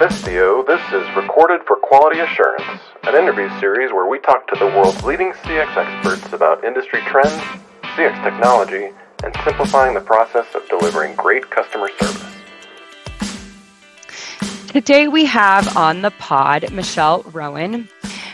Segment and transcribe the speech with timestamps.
[0.00, 4.64] Visio, this is Recorded for Quality Assurance, an interview series where we talk to the
[4.64, 7.38] world's leading CX experts about industry trends,
[7.82, 12.34] CX technology, and simplifying the process of delivering great customer service.
[14.68, 17.86] Today we have on the pod Michelle Rowan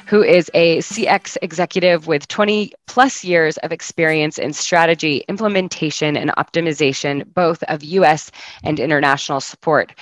[0.06, 6.30] who is a CX executive with 20 plus years of experience in strategy, implementation, and
[6.36, 8.30] optimization, both of US
[8.62, 9.92] and international support.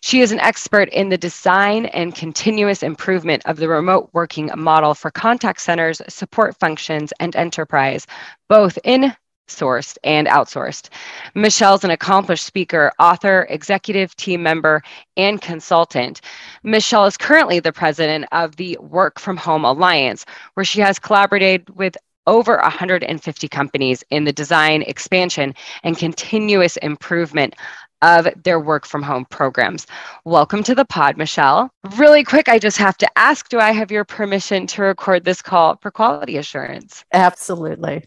[0.00, 4.94] She is an expert in the design and continuous improvement of the remote working model
[4.94, 8.06] for contact centers, support functions, and enterprise,
[8.48, 9.14] both in
[9.54, 10.88] sourced and outsourced.
[11.34, 14.82] Michelle's an accomplished speaker, author, executive team member,
[15.16, 16.20] and consultant.
[16.62, 20.24] Michelle is currently the president of the Work from Home Alliance,
[20.54, 21.96] where she has collaborated with
[22.26, 27.54] over 150 companies in the design, expansion, and continuous improvement
[28.02, 29.86] of their work from home programs.
[30.24, 31.70] Welcome to the pod, Michelle.
[31.96, 35.40] Really quick, I just have to ask do I have your permission to record this
[35.40, 37.04] call for quality assurance?
[37.12, 38.04] Absolutely.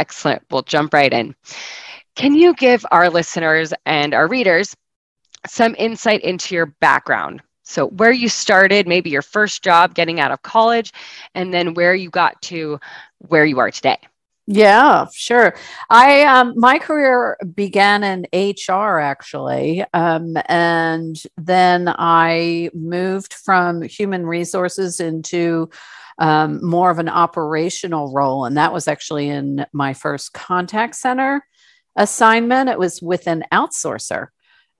[0.00, 0.42] Excellent.
[0.50, 1.34] We'll jump right in.
[2.16, 4.74] Can you give our listeners and our readers
[5.46, 7.42] some insight into your background?
[7.64, 10.92] So, where you started, maybe your first job getting out of college,
[11.34, 12.80] and then where you got to
[13.18, 13.98] where you are today.
[14.46, 15.54] Yeah, sure.
[15.90, 24.24] I um, my career began in HR actually, um, and then I moved from human
[24.26, 25.68] resources into
[26.20, 28.44] um, more of an operational role.
[28.44, 31.44] And that was actually in my first contact center
[31.96, 32.68] assignment.
[32.68, 34.28] It was with an outsourcer.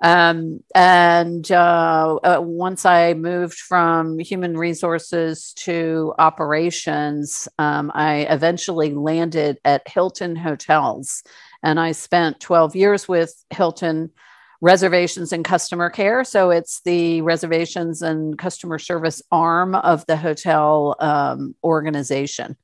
[0.03, 8.95] Um, and uh, uh, once I moved from human resources to operations, um, I eventually
[8.95, 11.23] landed at Hilton Hotels.
[11.63, 14.11] And I spent 12 years with Hilton
[14.61, 16.23] reservations and customer care.
[16.25, 22.57] So it's the reservations and customer service arm of the hotel um, organization.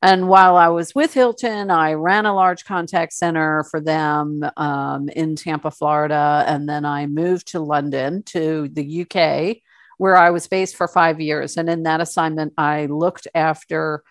[0.00, 5.08] And while I was with Hilton, I ran a large contact center for them um,
[5.08, 6.44] in Tampa, Florida.
[6.46, 9.56] And then I moved to London, to the UK,
[9.96, 11.56] where I was based for five years.
[11.56, 14.04] And in that assignment, I looked after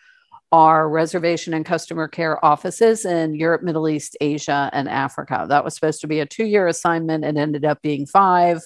[0.52, 5.46] our reservation and customer care offices in Europe, Middle East, Asia, and Africa.
[5.50, 7.26] That was supposed to be a two year assignment.
[7.26, 8.62] It ended up being five.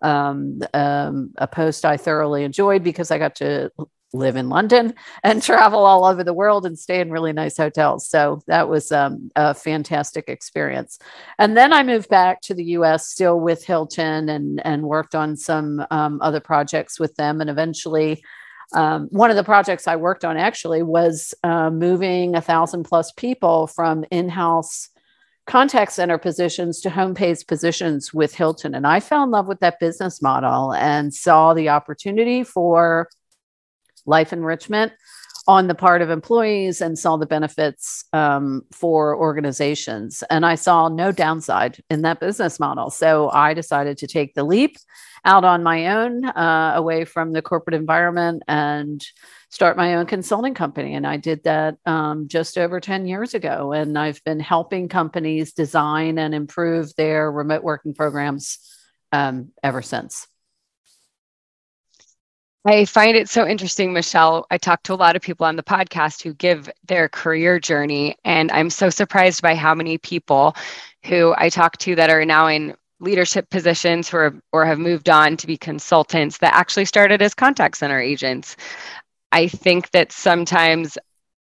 [0.00, 3.70] Um, um, a post I thoroughly enjoyed because I got to
[4.12, 8.08] live in London and travel all over the world and stay in really nice hotels.
[8.08, 10.98] So that was um, a fantastic experience.
[11.38, 15.36] And then I moved back to the US, still with Hilton, and, and worked on
[15.36, 17.40] some um, other projects with them.
[17.40, 18.22] And eventually,
[18.74, 23.12] um, one of the projects I worked on actually was uh, moving a thousand plus
[23.12, 24.90] people from in house
[25.46, 28.74] contact center positions to home page positions with Hilton.
[28.74, 33.08] And I fell in love with that business model and saw the opportunity for
[34.04, 34.92] life enrichment
[35.48, 40.22] on the part of employees and saw the benefits um, for organizations.
[40.28, 42.90] And I saw no downside in that business model.
[42.90, 44.76] So I decided to take the leap
[45.24, 49.02] out on my own, uh, away from the corporate environment, and
[49.48, 50.94] start my own consulting company.
[50.94, 53.72] And I did that um, just over 10 years ago.
[53.72, 58.58] And I've been helping companies design and improve their remote working programs
[59.12, 60.28] um, ever since.
[62.68, 64.46] I find it so interesting, Michelle.
[64.50, 68.14] I talk to a lot of people on the podcast who give their career journey,
[68.26, 70.54] and I'm so surprised by how many people
[71.06, 75.38] who I talk to that are now in leadership positions or, or have moved on
[75.38, 78.54] to be consultants that actually started as contact center agents.
[79.32, 80.98] I think that sometimes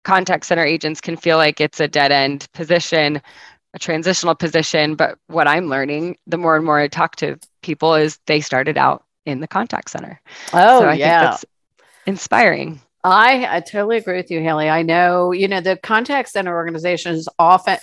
[0.04, 3.22] contact center agents can feel like it's a dead end position,
[3.76, 4.96] a transitional position.
[4.96, 8.76] But what I'm learning, the more and more I talk to people, is they started
[8.76, 10.22] out in the contact center.
[10.54, 11.20] Oh, so I yeah.
[11.20, 11.46] Think that's
[12.06, 12.82] inspiring.
[13.04, 14.70] I, I totally agree with you, Haley.
[14.70, 17.78] I know, you know, the contact center organizations often,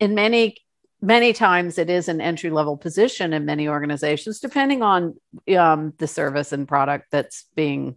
[0.00, 0.56] in many
[1.02, 5.14] many times it is an entry level position in many organizations depending on
[5.56, 7.96] um, the service and product that's being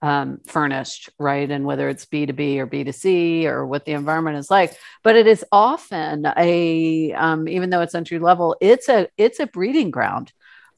[0.00, 4.76] um, furnished right and whether it's b2b or b2c or what the environment is like
[5.04, 9.46] but it is often a um, even though it's entry level it's a it's a
[9.46, 10.32] breeding ground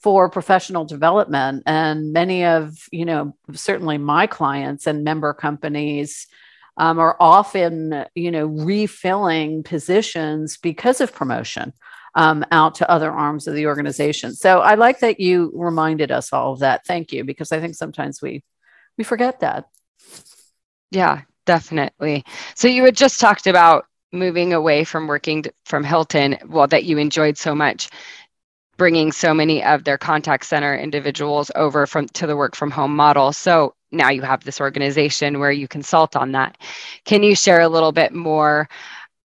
[0.04, 6.26] for professional development and many of you know certainly my clients and member companies
[6.76, 11.72] um, are often, you know, refilling positions because of promotion
[12.14, 14.34] um, out to other arms of the organization.
[14.34, 16.84] So I like that you reminded us all of that.
[16.86, 18.42] Thank you, because I think sometimes we
[18.98, 19.66] we forget that.
[20.90, 22.24] Yeah, definitely.
[22.54, 26.98] So you had just talked about moving away from working from Hilton, well, that you
[26.98, 27.88] enjoyed so much.
[28.76, 32.94] Bringing so many of their contact center individuals over from to the work from home
[32.94, 33.32] model.
[33.32, 36.58] So now you have this organization where you consult on that.
[37.04, 38.68] Can you share a little bit more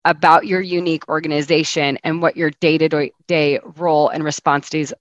[0.05, 4.93] about your unique organization and what your day-to-day role and responsibilities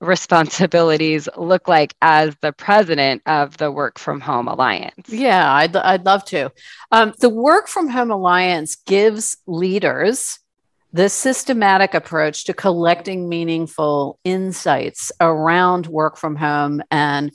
[0.00, 5.08] responsibilities look like as the president of the Work From Home Alliance?
[5.08, 6.50] Yeah, I'd, I'd love to.
[6.90, 10.38] Um, the Work From Home Alliance gives leaders
[10.92, 17.32] the systematic approach to collecting meaningful insights around work from home and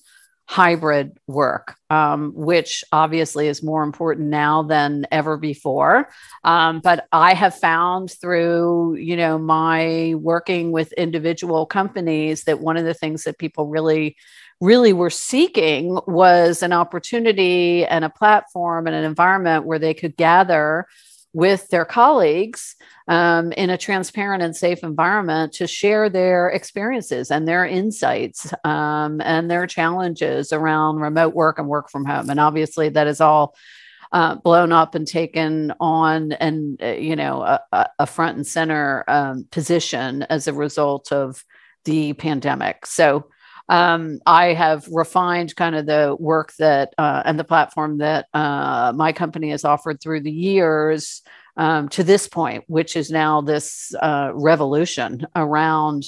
[0.47, 6.09] hybrid work, um, which obviously is more important now than ever before.
[6.43, 12.77] Um, but I have found through, you know, my working with individual companies that one
[12.77, 14.15] of the things that people really
[14.61, 20.15] really were seeking was an opportunity and a platform and an environment where they could
[20.15, 20.87] gather
[21.35, 22.77] with their colleagues
[23.09, 29.19] um, in a transparent and safe environment to share their experiences and their insights um,
[29.19, 32.29] and their challenges around remote work and work from home.
[32.29, 33.53] And obviously, that is all.
[34.11, 39.03] Uh, blown up and taken on and uh, you know a, a, front and center
[39.09, 41.43] um, position as a result of
[41.85, 43.27] the pandemic so
[43.67, 48.93] um, I have refined kind of the work that uh, and the platform that uh,
[48.95, 51.21] my company has offered through the years
[51.57, 56.05] um, to this point, which is now this uh, revolution around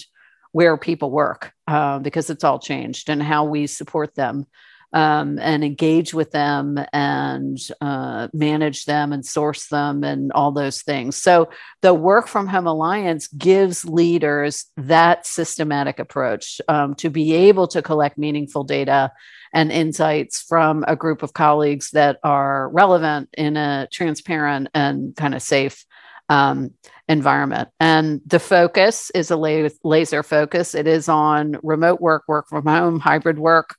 [0.52, 4.46] where people work uh, because it's all changed and how we support them
[4.94, 10.82] um, and engage with them and uh, manage them and source them and all those
[10.82, 11.16] things.
[11.16, 11.50] So,
[11.82, 17.82] the Work from Home Alliance gives leaders that systematic approach um, to be able to
[17.82, 19.12] collect meaningful data
[19.54, 25.36] and insights from a group of colleagues that are relevant in a transparent and kind
[25.36, 25.86] of safe
[26.30, 26.74] um,
[27.08, 27.70] environment.
[27.80, 30.76] And the focus is a laser focus.
[30.76, 33.76] It is on remote work, work from home, hybrid work,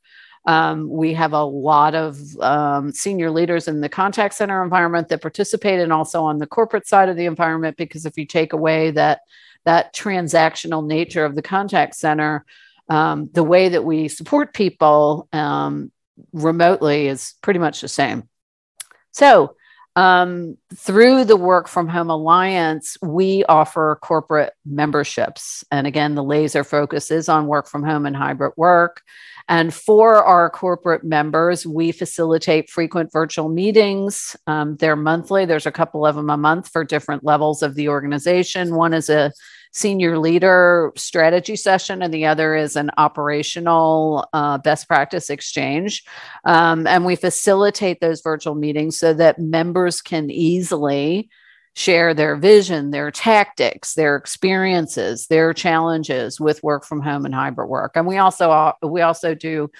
[0.48, 5.20] um, we have a lot of um, senior leaders in the contact center environment that
[5.20, 8.90] participate and also on the corporate side of the environment because if you take away
[8.90, 9.20] that
[9.64, 12.46] that transactional nature of the contact center,
[12.88, 15.92] um, the way that we support people um,
[16.32, 18.26] remotely is pretty much the same.
[19.10, 19.54] So
[19.98, 25.64] um, through the Work from Home Alliance, we offer corporate memberships.
[25.72, 29.02] And again, the laser focus is on work from home and hybrid work.
[29.48, 34.36] And for our corporate members, we facilitate frequent virtual meetings.
[34.46, 37.88] Um, they're monthly, there's a couple of them a month for different levels of the
[37.88, 38.76] organization.
[38.76, 39.32] One is a
[39.72, 46.04] senior leader strategy session, and the other is an operational uh, best practice exchange.
[46.44, 51.28] Um, and we facilitate those virtual meetings so that members can easily
[51.74, 57.68] share their vision, their tactics, their experiences, their challenges with work from home and hybrid
[57.68, 57.92] work.
[57.94, 59.70] And we also we also do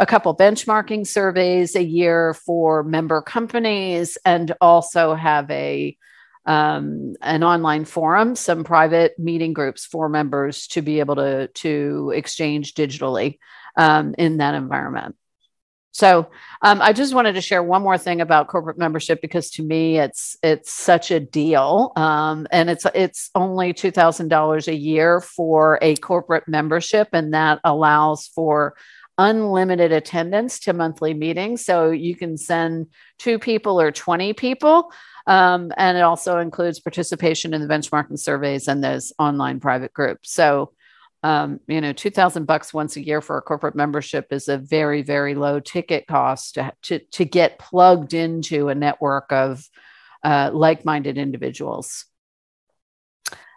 [0.00, 5.96] a couple benchmarking surveys a year for member companies and also have a
[6.46, 12.12] um, an online forum, some private meeting groups for members to be able to to
[12.14, 13.38] exchange digitally
[13.76, 15.16] um, in that environment.
[15.94, 16.28] So
[16.60, 20.00] um, I just wanted to share one more thing about corporate membership because to me
[20.00, 25.20] it's it's such a deal, um, and it's it's only two thousand dollars a year
[25.20, 28.74] for a corporate membership, and that allows for
[29.18, 31.64] unlimited attendance to monthly meetings.
[31.64, 34.92] So you can send two people or twenty people.
[35.26, 40.32] Um, and it also includes participation in the benchmarking surveys and those online private groups.
[40.32, 40.72] So
[41.24, 45.00] um, you know, 2000 bucks once a year for a corporate membership is a very,
[45.00, 49.66] very low ticket cost to, to, to get plugged into a network of
[50.22, 52.04] uh, like-minded individuals.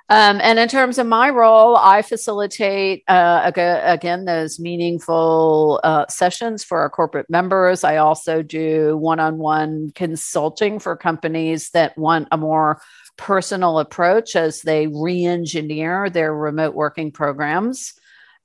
[0.10, 6.64] Um, and in terms of my role, I facilitate, uh, again, those meaningful uh, sessions
[6.64, 7.84] for our corporate members.
[7.84, 12.82] I also do one on one consulting for companies that want a more
[13.18, 17.94] personal approach as they re engineer their remote working programs.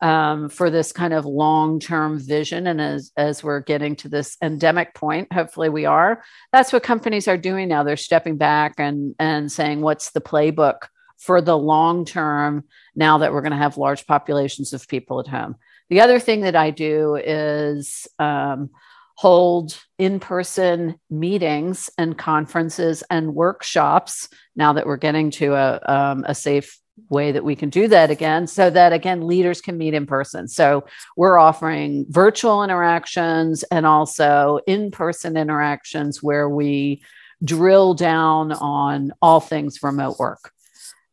[0.00, 4.97] Um, for this kind of long-term vision and as, as we're getting to this endemic
[4.97, 9.52] point hopefully we are that's what companies are doing now they're stepping back and and
[9.52, 10.88] saying what's the playbook
[11.23, 12.64] for the long term
[12.97, 15.55] now that we're going to have large populations of people at home.
[15.88, 18.71] The other thing that i do is um,
[19.14, 26.25] hold in person meetings and conferences and workshops now that we're getting to a, um,
[26.26, 29.95] a safe way that we can do that again so that again leaders can meet
[29.95, 30.49] in person.
[30.49, 30.85] So
[31.17, 37.02] we're offering virtual interactions and also in-person interactions where we
[37.45, 40.52] drill down on all things remote work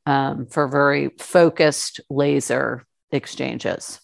[0.05, 3.99] um, for very focused laser exchanges.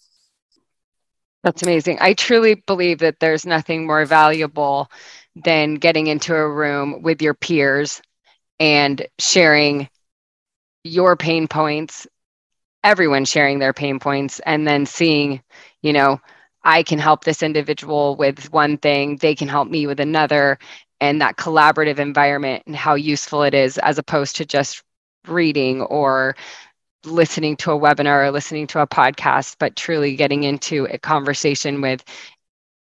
[1.43, 1.99] That's amazing.
[2.01, 4.89] I truly believe that there's nothing more valuable
[5.35, 8.01] than getting into a room with your peers
[8.59, 9.89] and sharing
[10.83, 12.07] your pain points,
[12.83, 15.41] everyone sharing their pain points, and then seeing,
[15.81, 16.19] you know,
[16.63, 20.57] I can help this individual with one thing, they can help me with another,
[20.99, 24.83] and that collaborative environment and how useful it is as opposed to just
[25.29, 26.35] reading or
[27.05, 31.81] listening to a webinar or listening to a podcast, but truly getting into a conversation
[31.81, 32.03] with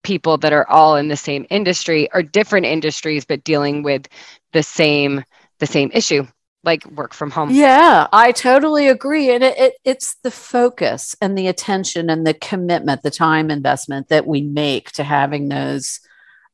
[0.03, 4.09] people that are all in the same industry or different industries, but dealing with
[4.53, 5.25] the same
[5.59, 6.27] the same issue
[6.65, 7.51] like work from home.
[7.51, 9.31] Yeah, I totally agree.
[9.31, 14.09] And it, it, it's the focus and the attention and the commitment, the time investment
[14.09, 16.01] that we make to having those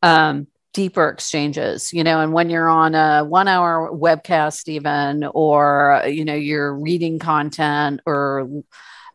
[0.03, 6.03] um, deeper exchanges, you know, and when you're on a one hour webcast, even, or,
[6.07, 8.49] you know, you're reading content or,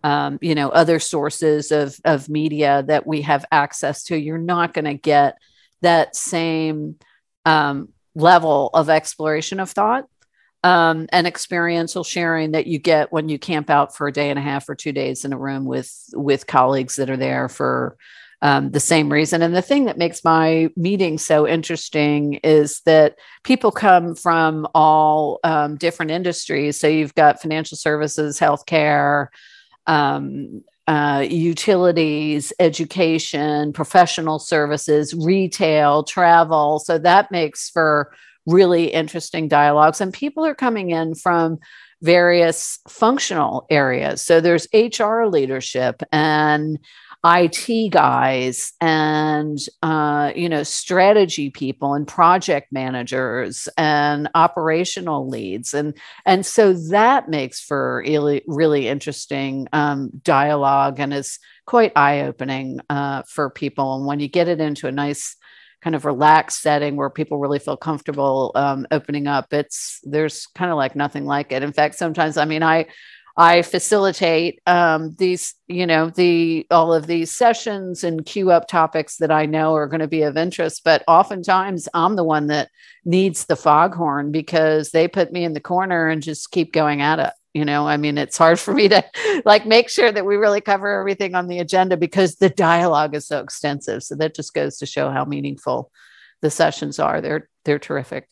[0.03, 4.73] um, you know, other sources of, of media that we have access to, you're not
[4.73, 5.37] going to get
[5.81, 6.95] that same
[7.45, 10.07] um, level of exploration of thought
[10.63, 14.39] um, and experiential sharing that you get when you camp out for a day and
[14.39, 17.97] a half or two days in a room with with colleagues that are there for
[18.41, 19.41] um, the same reason.
[19.41, 25.39] And the thing that makes my meeting so interesting is that people come from all
[25.43, 26.79] um, different industries.
[26.79, 29.27] So you've got financial services, healthcare,
[29.87, 36.79] um, uh, utilities, education, professional services, retail, travel.
[36.79, 38.11] So that makes for
[38.47, 40.01] really interesting dialogues.
[40.01, 41.59] And people are coming in from
[42.01, 44.21] various functional areas.
[44.21, 46.79] So there's HR leadership and
[47.25, 55.97] IT guys and uh, you know strategy people and project managers and operational leads and
[56.25, 62.79] and so that makes for really really interesting um, dialogue and is quite eye opening
[62.89, 63.95] uh, for people.
[63.95, 65.35] And when you get it into a nice
[65.81, 70.71] kind of relaxed setting where people really feel comfortable um, opening up it's there's kind
[70.71, 72.85] of like nothing like it in fact sometimes i mean i
[73.37, 79.17] I facilitate um, these, you know, the all of these sessions and queue up topics
[79.17, 80.81] that I know are going to be of interest.
[80.83, 82.69] But oftentimes, I'm the one that
[83.05, 87.19] needs the foghorn because they put me in the corner and just keep going at
[87.19, 87.33] it.
[87.53, 89.03] You know, I mean, it's hard for me to
[89.45, 93.27] like make sure that we really cover everything on the agenda because the dialogue is
[93.27, 94.03] so extensive.
[94.03, 95.91] So that just goes to show how meaningful
[96.41, 97.21] the sessions are.
[97.21, 98.29] They're they're terrific.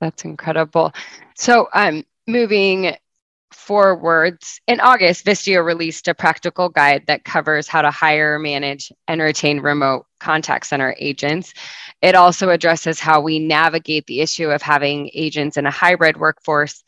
[0.00, 0.92] That's incredible.
[1.36, 2.96] So, um, moving
[3.52, 9.20] forwards, in August, Vistia released a practical guide that covers how to hire, manage, and
[9.20, 11.54] retain remote contact center agents.
[12.02, 16.82] It also addresses how we navigate the issue of having agents in a hybrid workforce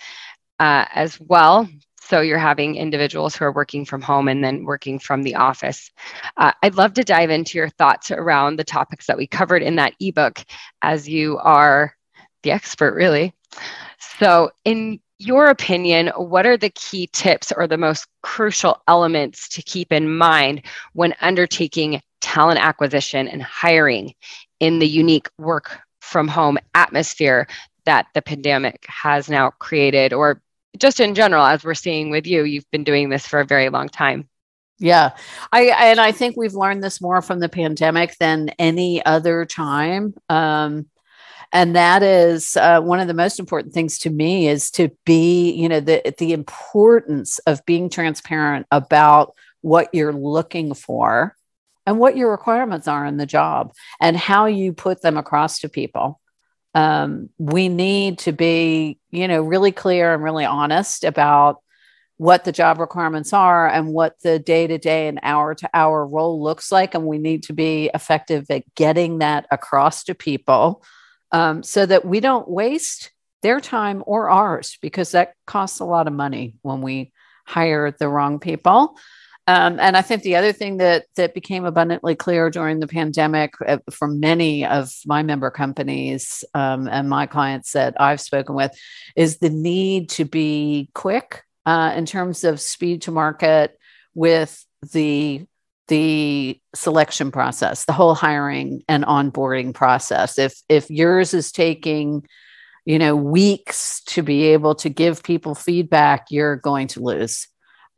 [0.61, 1.69] uh, as well.
[2.01, 5.91] So you're having individuals who are working from home and then working from the office.
[6.37, 9.77] Uh, I'd love to dive into your thoughts around the topics that we covered in
[9.77, 10.45] that ebook,
[10.83, 11.97] as you are
[12.43, 13.33] the expert, really.
[14.19, 19.63] So, in your opinion, what are the key tips or the most crucial elements to
[19.63, 20.63] keep in mind
[20.95, 24.15] when undertaking talent acquisition and hiring
[24.61, 27.47] in the unique work from home atmosphere
[27.85, 30.41] that the pandemic has now created, or
[30.79, 33.69] just in general, as we're seeing with you, you've been doing this for a very
[33.69, 34.29] long time.
[34.79, 35.11] Yeah.
[35.53, 40.15] I and I think we've learned this more from the pandemic than any other time.
[40.29, 40.87] Um,
[41.53, 45.53] and that is uh, one of the most important things to me is to be
[45.53, 51.37] you know the the importance of being transparent about what you're looking for
[51.87, 55.69] and what your requirements are in the job and how you put them across to
[55.69, 56.21] people.
[56.75, 61.59] Um, we need to be you know really clear and really honest about
[62.17, 66.07] what the job requirements are and what the day to day and hour to hour
[66.07, 66.95] role looks like.
[66.95, 70.83] And we need to be effective at getting that across to people
[71.33, 73.11] um, so that we don't waste
[73.43, 77.13] their time or ours because that costs a lot of money when we
[77.47, 78.97] hire the wrong people.
[79.49, 83.55] Um, and I think the other thing that that became abundantly clear during the pandemic
[83.67, 88.71] uh, from many of my member companies um, and my clients that I've spoken with
[89.17, 93.77] is the need to be quick uh, in terms of speed to market
[94.15, 95.45] with the
[95.93, 100.39] the selection process, the whole hiring and onboarding process.
[100.39, 102.27] If if yours is taking,
[102.87, 107.47] you know, weeks to be able to give people feedback, you're going to lose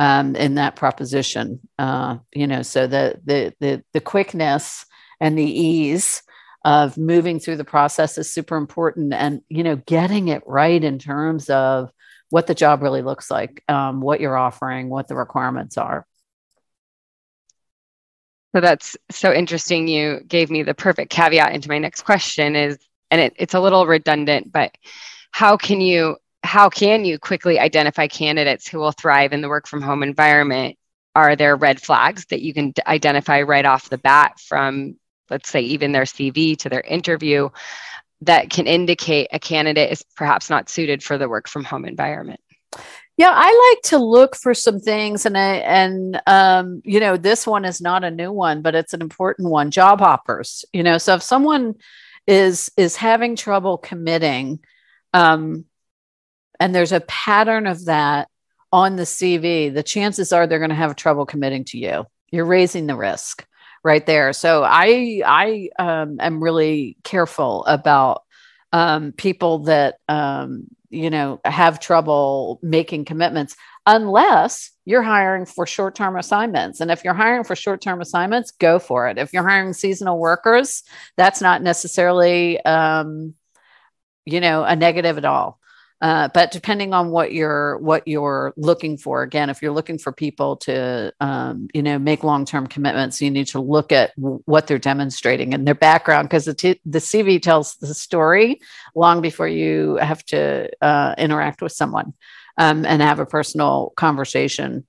[0.00, 1.60] um, in that proposition.
[1.78, 4.84] Uh, you know, so the the the the quickness
[5.20, 6.20] and the ease
[6.64, 10.98] of moving through the process is super important, and you know, getting it right in
[10.98, 11.92] terms of
[12.30, 16.04] what the job really looks like, um, what you're offering, what the requirements are.
[18.54, 19.88] So that's so interesting.
[19.88, 22.78] You gave me the perfect caveat into my next question is,
[23.10, 24.76] and it, it's a little redundant, but
[25.32, 29.66] how can you how can you quickly identify candidates who will thrive in the work
[29.66, 30.76] from home environment?
[31.16, 34.96] Are there red flags that you can identify right off the bat from,
[35.30, 37.48] let's say, even their CV to their interview
[38.20, 42.40] that can indicate a candidate is perhaps not suited for the work from home environment?
[43.16, 47.46] Yeah, I like to look for some things, and I, and um, you know, this
[47.46, 49.70] one is not a new one, but it's an important one.
[49.70, 51.76] Job hoppers, you know, so if someone
[52.26, 54.58] is is having trouble committing,
[55.12, 55.64] um,
[56.58, 58.28] and there's a pattern of that
[58.72, 62.06] on the CV, the chances are they're going to have trouble committing to you.
[62.32, 63.46] You're raising the risk
[63.84, 64.32] right there.
[64.32, 68.24] So I I um, am really careful about
[68.72, 76.16] um, people that um, you know have trouble making commitments unless you're hiring for short-term
[76.16, 76.80] assignments.
[76.80, 79.18] And if you're hiring for short-term assignments go for it.
[79.18, 80.82] If you're hiring seasonal workers
[81.16, 83.34] that's not necessarily um,
[84.24, 85.58] you know a negative at all
[86.04, 90.12] uh, but depending on what you're what you're looking for, again, if you're looking for
[90.12, 94.42] people to um, you know make long term commitments, you need to look at w-
[94.44, 98.60] what they're demonstrating and their background because the, t- the CV tells the story
[98.94, 102.12] long before you have to uh, interact with someone
[102.58, 104.84] um, and have a personal conversation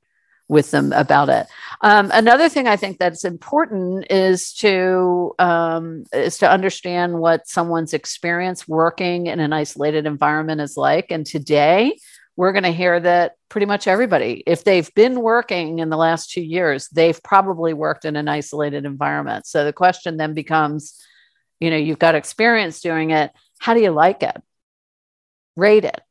[0.48, 1.48] with them about it.
[1.82, 7.94] Um, another thing I think that's important is to um, is to understand what someone's
[7.94, 11.08] experience working in an isolated environment is like.
[11.10, 11.98] And today,
[12.36, 16.32] we're going to hear that pretty much everybody, if they've been working in the last
[16.32, 19.48] two years, they've probably worked in an isolated environment.
[19.48, 21.02] So the question then becomes,
[21.60, 23.32] you know, you've got experience doing it.
[23.60, 24.36] How do you like it?
[25.56, 26.02] Rate it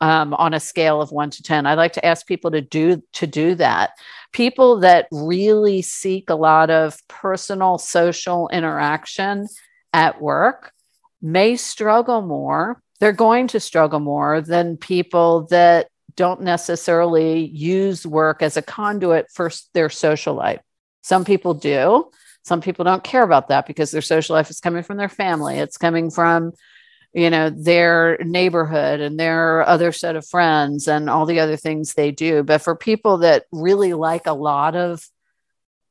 [0.00, 1.66] um, on a scale of one to 10.
[1.66, 3.90] I like to ask people to do to do that.
[4.32, 9.46] People that really seek a lot of personal social interaction
[9.92, 10.72] at work
[11.22, 12.80] may struggle more.
[13.00, 19.26] They're going to struggle more than people that don't necessarily use work as a conduit
[19.30, 20.60] for their social life.
[21.02, 22.10] Some people do.
[22.42, 25.58] Some people don't care about that because their social life is coming from their family.
[25.58, 26.52] It's coming from
[27.16, 31.94] you know their neighborhood and their other set of friends and all the other things
[31.94, 32.42] they do.
[32.42, 35.02] But for people that really like a lot of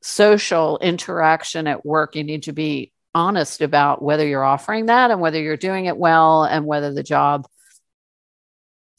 [0.02, 5.20] social interaction at work you need to be honest about whether you're offering that and
[5.20, 7.48] whether you're doing it well and whether the job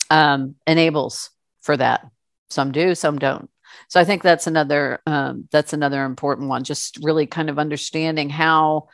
[0.09, 1.29] um, enables
[1.61, 2.05] for that.
[2.49, 3.49] Some do some don't.
[3.89, 8.29] So i think that's another um, that's another important one just really kind of understanding
[8.29, 8.89] how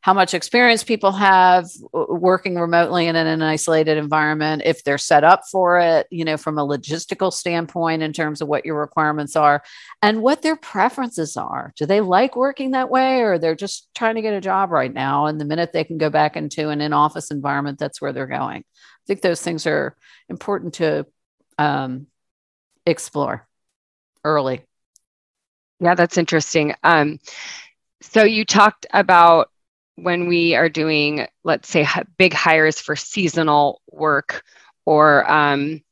[0.00, 5.24] how much experience people have working remotely and in an isolated environment if they're set
[5.24, 9.36] up for it you know from a logistical standpoint in terms of what your requirements
[9.36, 9.62] are
[10.02, 11.72] and what their preferences are.
[11.76, 14.92] Do they like working that way or they're just trying to get a job right
[14.92, 15.26] now?
[15.26, 18.58] And the minute they can go back into an in-office environment that's where they're going.
[18.58, 19.96] I think those things are
[20.28, 21.06] important to
[21.58, 22.06] um,
[22.86, 23.46] explore
[24.24, 24.62] early.
[25.80, 26.74] Yeah that's interesting.
[26.82, 27.18] Um,
[28.00, 29.50] so you talked about
[30.02, 31.86] when we are doing, let's say,
[32.18, 34.44] big hires for seasonal work
[34.84, 35.82] or um,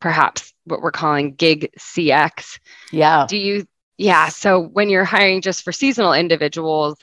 [0.00, 2.58] perhaps what we're calling gig CX.
[2.92, 3.26] Yeah.
[3.28, 3.66] Do you,
[3.98, 4.28] yeah.
[4.28, 6.98] So when you're hiring just for seasonal individuals,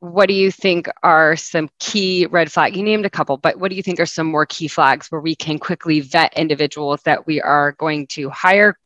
[0.00, 2.76] what do you think are some key red flags?
[2.76, 5.20] You named a couple, but what do you think are some more key flags where
[5.20, 8.78] we can quickly vet individuals that we are going to hire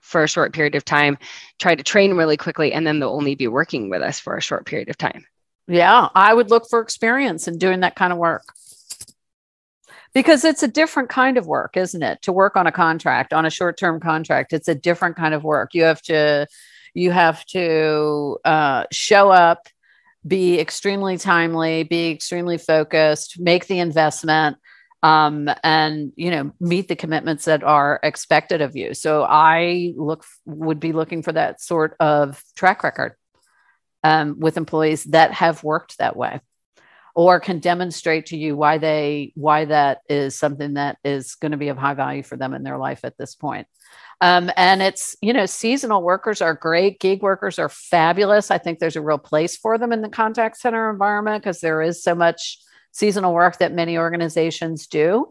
[0.00, 1.18] for a short period of time,
[1.58, 4.42] try to train really quickly, and then they'll only be working with us for a
[4.42, 5.26] short period of time?
[5.68, 8.44] Yeah, I would look for experience in doing that kind of work.
[10.14, 12.22] Because it's a different kind of work, isn't it?
[12.22, 15.74] To work on a contract, on a short-term contract, it's a different kind of work.
[15.74, 16.46] You have to
[16.94, 19.68] you have to uh, show up,
[20.26, 24.56] be extremely timely, be extremely focused, make the investment,
[25.02, 28.94] um, and you know meet the commitments that are expected of you.
[28.94, 33.16] So I look would be looking for that sort of track record
[34.06, 36.40] um, with employees that have worked that way
[37.16, 41.58] or can demonstrate to you why they why that is something that is going to
[41.58, 43.66] be of high value for them in their life at this point.
[44.20, 47.00] Um, and it's you know seasonal workers are great.
[47.00, 48.52] Gig workers are fabulous.
[48.52, 51.82] I think there's a real place for them in the contact center environment because there
[51.82, 52.58] is so much
[52.92, 55.26] seasonal work that many organizations do.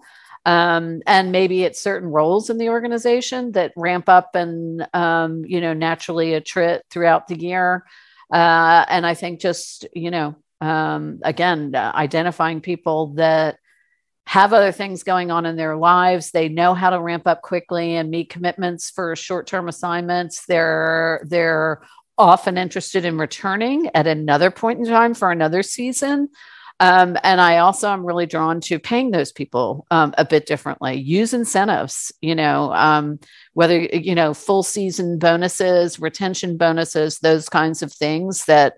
[0.45, 5.61] Um, and maybe it's certain roles in the organization that ramp up and um, you
[5.61, 7.85] know naturally attrit throughout the year
[8.33, 13.57] uh, and I think just, you know, um, again, uh, identifying people that
[14.27, 16.31] have other things going on in their lives.
[16.31, 20.45] They know how to ramp up quickly and meet commitments for short term assignments.
[20.45, 21.81] They're, they're,
[22.17, 26.29] often interested in returning at another point in time for another season.
[26.79, 30.95] Um, and I also am really drawn to paying those people um, a bit differently.
[30.95, 33.19] Use incentives, you know, um,
[33.53, 38.45] whether you know full season bonuses, retention bonuses, those kinds of things.
[38.45, 38.77] That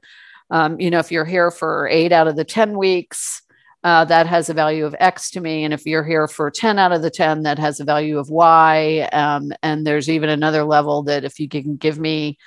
[0.52, 3.42] um, you know, if you're here for eight out of the ten weeks,
[3.84, 5.64] uh, that has a value of X to me.
[5.64, 8.30] And if you're here for 10 out of the 10, that has a value of
[8.30, 9.08] Y.
[9.14, 12.38] Um, and there's even another level that if you can give me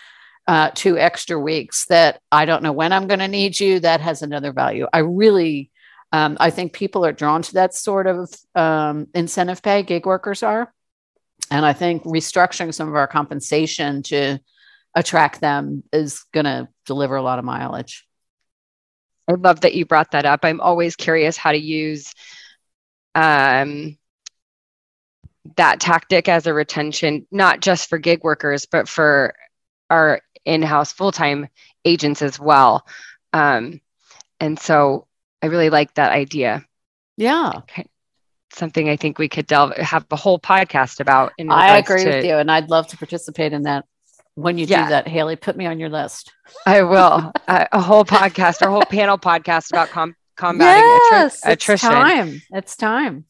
[0.51, 4.01] uh, two extra weeks that I don't know when I'm going to need you, that
[4.01, 4.89] has another value.
[4.93, 5.71] I really,
[6.11, 10.43] um, I think people are drawn to that sort of um, incentive pay, gig workers
[10.43, 10.75] are.
[11.53, 14.41] And I think restructuring some of our compensation to
[14.93, 18.05] attract them is going to deliver a lot of mileage.
[19.29, 20.41] I love that you brought that up.
[20.43, 22.13] I'm always curious how to use
[23.15, 23.97] um,
[25.57, 29.37] that tactic as a retention, not just for gig workers, but for
[29.89, 31.49] our in-house full-time
[31.85, 32.87] agents as well.
[33.33, 33.81] Um,
[34.39, 35.07] and so
[35.43, 36.65] I really like that idea.
[37.17, 37.53] Yeah.
[37.57, 37.87] Okay.
[38.53, 41.33] Something I think we could delve have a whole podcast about.
[41.39, 43.85] In the I agree to, with you, and I'd love to participate in that
[44.35, 44.85] when you yeah.
[44.85, 45.37] do that, Haley.
[45.37, 46.33] Put me on your list.
[46.67, 47.33] I will.
[47.49, 51.91] uh, a whole podcast or a whole panel podcast about com- combating yes, attri- attrition.
[51.91, 52.43] It's time.
[52.51, 53.25] It's time.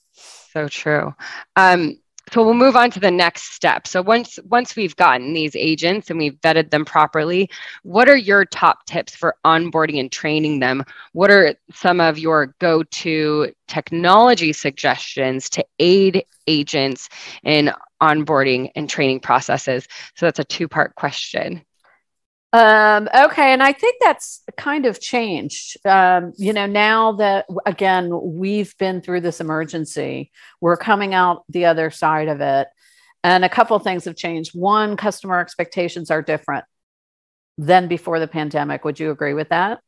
[0.52, 1.14] So true.
[1.54, 1.99] Um,
[2.32, 3.86] so we'll move on to the next step.
[3.86, 7.50] So once once we've gotten these agents and we've vetted them properly,
[7.82, 10.84] what are your top tips for onboarding and training them?
[11.12, 17.08] What are some of your go-to technology suggestions to aid agents
[17.42, 19.86] in onboarding and training processes?
[20.16, 21.62] So that's a two-part question.
[22.52, 23.52] Um, okay.
[23.52, 25.76] And I think that's kind of changed.
[25.86, 31.66] Um, you know, now that, again, we've been through this emergency, we're coming out the
[31.66, 32.68] other side of it.
[33.22, 34.52] And a couple things have changed.
[34.54, 36.64] One, customer expectations are different
[37.58, 38.84] than before the pandemic.
[38.84, 39.80] Would you agree with that?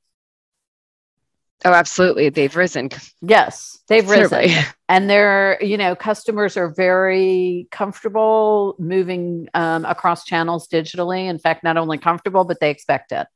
[1.64, 2.28] Oh, absolutely.
[2.28, 2.90] They've risen.
[3.20, 4.50] Yes, they've risen.
[4.88, 11.30] And they're, you know, customers are very comfortable moving um, across channels digitally.
[11.30, 13.26] In fact, not only comfortable, but they expect it.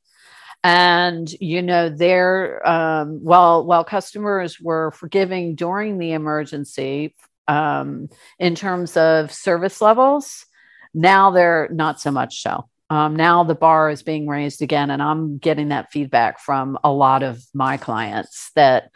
[0.62, 7.14] And, you know, they're, um, while, while customers were forgiving during the emergency
[7.48, 10.44] um, in terms of service levels,
[10.92, 15.03] now they're not so much so um, now the bar is being raised again and
[15.03, 18.90] i'm getting that feedback from a lot of my clients that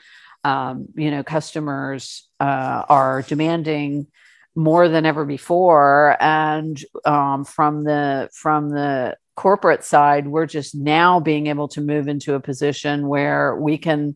[0.45, 4.07] um, you know customers uh, are demanding
[4.55, 6.17] more than ever before.
[6.21, 12.09] And um, from the from the corporate side we're just now being able to move
[12.09, 14.15] into a position where we can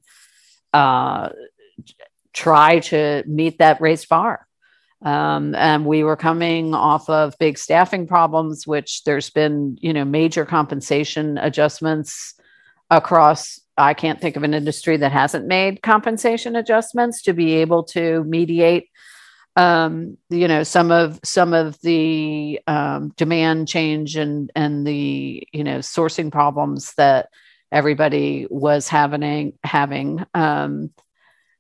[0.75, 1.31] uh,
[2.35, 4.44] try to meet that raised bar
[5.05, 10.05] um, and we were coming off of big staffing problems, which there's been, you know,
[10.05, 12.35] major compensation adjustments
[12.91, 13.61] across.
[13.77, 18.25] I can't think of an industry that hasn't made compensation adjustments to be able to
[18.25, 18.89] mediate,
[19.57, 25.65] um, you know, some of some of the um, demand change and and the you
[25.65, 27.29] know sourcing problems that
[27.71, 30.25] everybody was having having.
[30.33, 30.91] Um,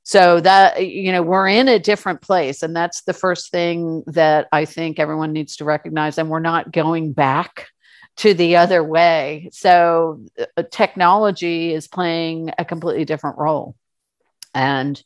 [0.04, 4.46] so that you know we're in a different place and that's the first thing that
[4.52, 7.68] i think everyone needs to recognize and we're not going back
[8.16, 9.48] to the other way.
[9.52, 10.20] So
[10.56, 13.74] uh, technology is playing a completely different role.
[14.54, 15.02] And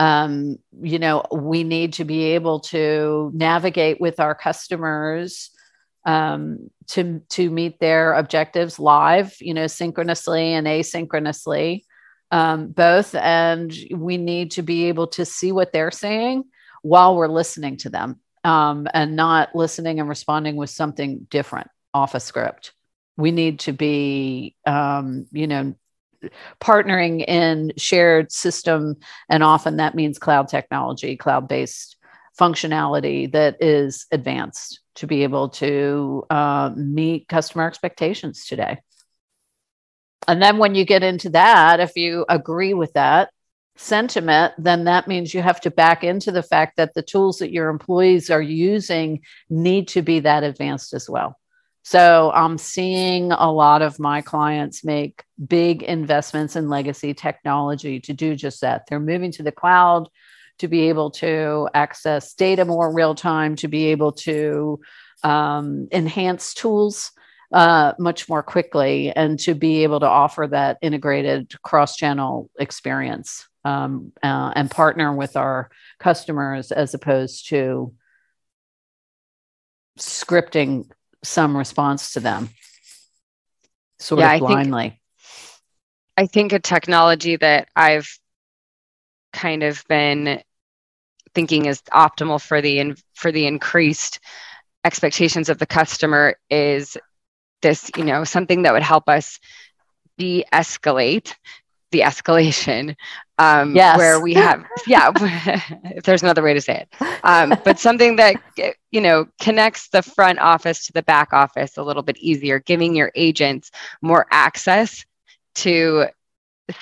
[0.00, 5.50] um, you know we need to be able to navigate with our customers
[6.04, 11.84] um, to to meet their objectives live you know synchronously and asynchronously
[12.34, 16.42] um, both, and we need to be able to see what they're saying
[16.82, 22.16] while we're listening to them um, and not listening and responding with something different off
[22.16, 22.72] a script.
[23.16, 25.76] We need to be, um, you know,
[26.60, 28.96] partnering in shared system,
[29.28, 31.96] and often that means cloud technology, cloud based
[32.36, 38.78] functionality that is advanced to be able to uh, meet customer expectations today
[40.28, 43.30] and then when you get into that, if you agree with that
[43.76, 47.52] sentiment, then that means you have to back into the fact that the tools that
[47.52, 51.36] your employees are using need to be that advanced as well.
[51.82, 58.14] So I'm seeing a lot of my clients make big investments in legacy technology to
[58.14, 58.86] do just that.
[58.88, 60.08] They're moving to the cloud
[60.60, 64.80] to be able to access data more real time, to be able to
[65.22, 67.10] um, enhance tools
[67.54, 73.46] uh, much more quickly and to be able to offer that integrated cross channel experience
[73.64, 77.94] um, uh, and partner with our customers as opposed to
[79.98, 80.90] scripting
[81.22, 82.48] some response to them.
[84.00, 85.00] sort Yeah, of I think- blindly.
[86.16, 88.08] I think a technology that I've
[89.32, 90.42] kind of been
[91.34, 94.20] thinking is optimal for the in, for the increased
[94.84, 96.96] expectations of the customer is
[97.64, 99.40] this, you know, something that would help us
[100.18, 101.34] de-escalate
[101.92, 102.96] the escalation
[103.38, 103.96] um, Yes.
[103.96, 105.12] where we have yeah
[105.96, 106.88] if there's another way to say it
[107.24, 108.36] um, but something that
[108.92, 112.94] you know connects the front office to the back office a little bit easier giving
[112.96, 113.70] your agents
[114.02, 115.04] more access
[115.56, 116.06] to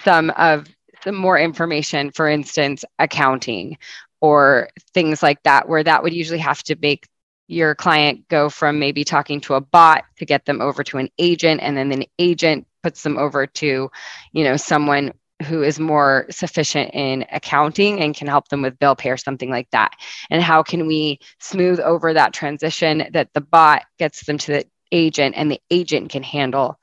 [0.05, 0.67] some of
[1.05, 3.77] some more information for instance accounting
[4.21, 7.07] or things like that where that would usually have to make
[7.53, 11.09] your client go from maybe talking to a bot to get them over to an
[11.19, 13.91] agent and then an agent puts them over to
[14.33, 15.13] you know someone
[15.47, 19.51] who is more sufficient in accounting and can help them with bill pay or something
[19.51, 19.93] like that
[20.31, 24.65] and how can we smooth over that transition that the bot gets them to the
[24.91, 26.79] agent and the agent can handle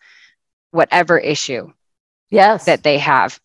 [0.72, 1.72] whatever issue
[2.30, 2.66] Yes.
[2.66, 3.40] that they have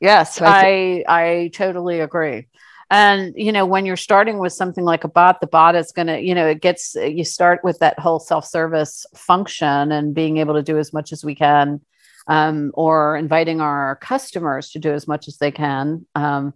[0.00, 2.48] Yes, So I I, I totally agree.
[2.90, 6.06] And you know, when you're starting with something like a bot, the bot is going
[6.06, 10.54] to, you know, it gets you start with that whole self-service function and being able
[10.54, 11.80] to do as much as we can,
[12.28, 16.54] um, or inviting our customers to do as much as they can um,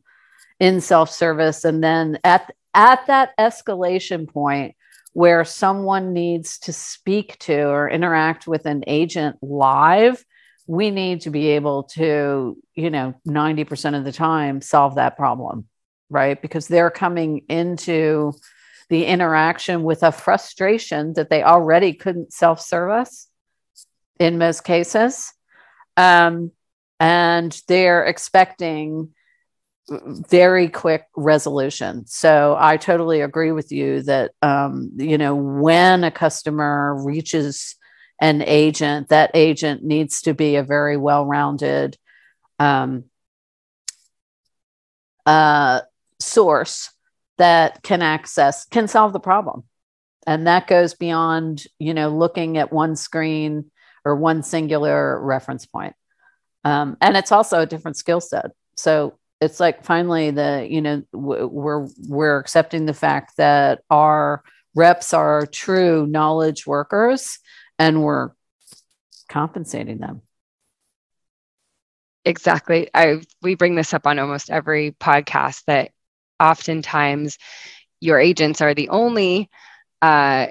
[0.61, 4.77] in self-service, and then at at that escalation point
[5.13, 10.25] where someone needs to speak to or interact with an agent live
[10.71, 15.67] we need to be able to, you know, 90% of the time solve that problem,
[16.11, 16.41] right?
[16.41, 18.33] Because they're coming into
[18.89, 23.29] the interaction with a frustration that they already couldn't self service
[24.19, 25.33] in most cases.
[25.97, 26.53] Um,
[26.99, 29.15] and they're expecting
[29.89, 32.07] very quick resolution.
[32.07, 37.77] So I totally agree with you that, um, you know, when a customer reaches
[38.21, 41.97] an agent, that agent needs to be a very well rounded
[42.59, 43.05] um,
[45.27, 45.81] uh,
[46.21, 46.91] source
[47.39, 49.65] that can access, can solve the problem.
[50.27, 53.71] And that goes beyond, you know, looking at one screen
[54.05, 55.95] or one singular reference point.
[56.65, 58.51] Um, and it's also a different skill set.
[58.77, 64.43] So it's like finally the, you know, we're we're accepting the fact that our
[64.75, 67.39] reps are true knowledge workers
[67.79, 68.31] and we're
[69.29, 70.23] compensating them.
[72.25, 75.91] exactly i we bring this up on almost every podcast that
[76.41, 77.39] oftentimes
[78.01, 79.51] your agents are the only
[80.03, 80.47] uh,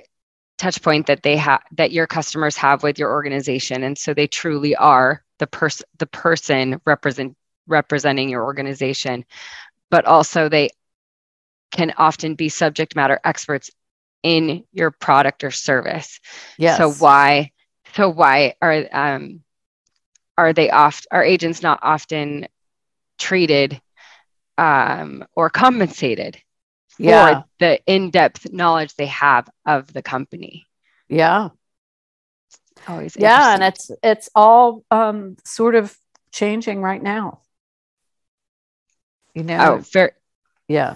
[0.58, 3.84] touch point that they have that your customers have with your organization.
[3.84, 7.36] And so they truly are the person the person represent
[7.67, 9.25] representing your organization.
[9.89, 10.69] But also they
[11.71, 13.71] can often be subject matter experts
[14.23, 16.19] in your product or service.
[16.58, 16.78] Yes.
[16.78, 17.52] so why
[17.95, 19.41] so why are um
[20.38, 22.47] are they oft are agents not often
[23.17, 23.82] treated
[24.60, 26.36] um or compensated
[26.89, 27.43] for Yeah.
[27.60, 30.67] the in-depth knowledge they have of the company
[31.08, 31.50] Yeah.
[32.88, 33.54] always Yeah.
[33.54, 35.95] And it's it's all um, sort of
[36.32, 37.39] changing right now.
[39.34, 39.76] You know?
[39.76, 40.12] oh very
[40.67, 40.95] yeah.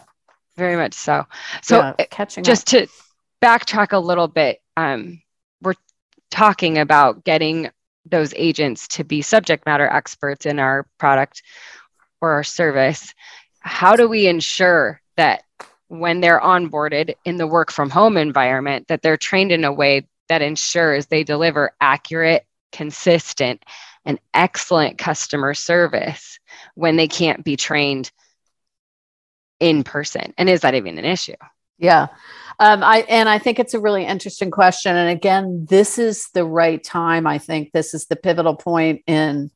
[0.58, 1.26] very much so
[1.62, 2.84] so yeah, uh, catching just up.
[2.84, 2.92] to
[3.42, 5.22] backtrack a little bit um
[5.62, 5.76] we're
[6.32, 7.70] talking about getting
[8.06, 11.42] those agents to be subject matter experts in our product
[12.22, 13.14] or our service
[13.64, 15.44] how do we ensure that
[15.88, 20.08] when they're onboarded in the work from home environment that they're trained in a way
[20.30, 23.64] that ensures they deliver accurate consistent
[24.06, 26.40] and excellent customer service
[26.76, 28.12] when they can't be trained
[29.60, 31.36] in person and is that even an issue
[31.80, 32.08] Yeah.
[32.60, 34.96] Um, I and I think it's a really interesting question.
[34.96, 37.26] And again, this is the right time.
[37.26, 39.50] I think this is the pivotal point in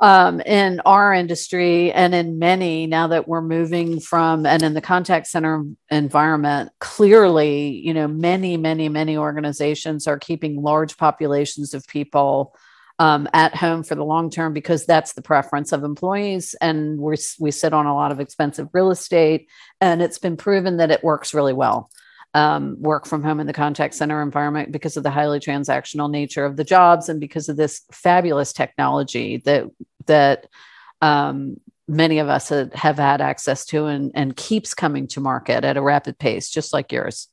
[0.00, 4.80] um, in our industry and in many now that we're moving from and in the
[4.80, 11.86] contact center environment clearly you know many many many organizations are keeping large populations of
[11.86, 12.54] people
[13.00, 16.54] um, at home for the long term because that's the preference of employees.
[16.60, 19.48] And we're, we sit on a lot of expensive real estate
[19.80, 21.90] and it's been proven that it works really well
[22.34, 26.44] um, work from home in the contact center environment because of the highly transactional nature
[26.44, 29.64] of the jobs and because of this fabulous technology that
[30.06, 30.46] that
[31.00, 35.64] um, many of us had- have had access to and, and keeps coming to market
[35.64, 37.28] at a rapid pace just like yours.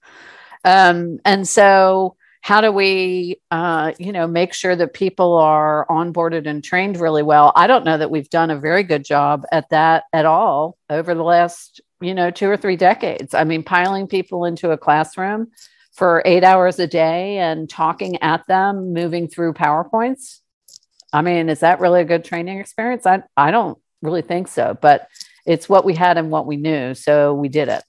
[0.63, 6.47] Um, and so how do we uh, you know make sure that people are onboarded
[6.47, 7.51] and trained really well?
[7.55, 11.15] I don't know that we've done a very good job at that at all over
[11.15, 15.47] the last you know two or three decades i mean piling people into a classroom
[15.95, 20.41] for eight hours a day and talking at them, moving through PowerPoints.
[21.13, 23.05] I mean, is that really a good training experience?
[23.05, 25.07] I, I don't really think so, but
[25.45, 26.93] it's what we had and what we knew.
[26.95, 27.83] So we did it.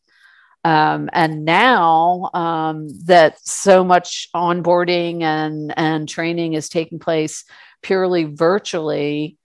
[0.62, 7.44] Um, and now um, that so much onboarding and, and training is taking place
[7.82, 9.36] purely virtually,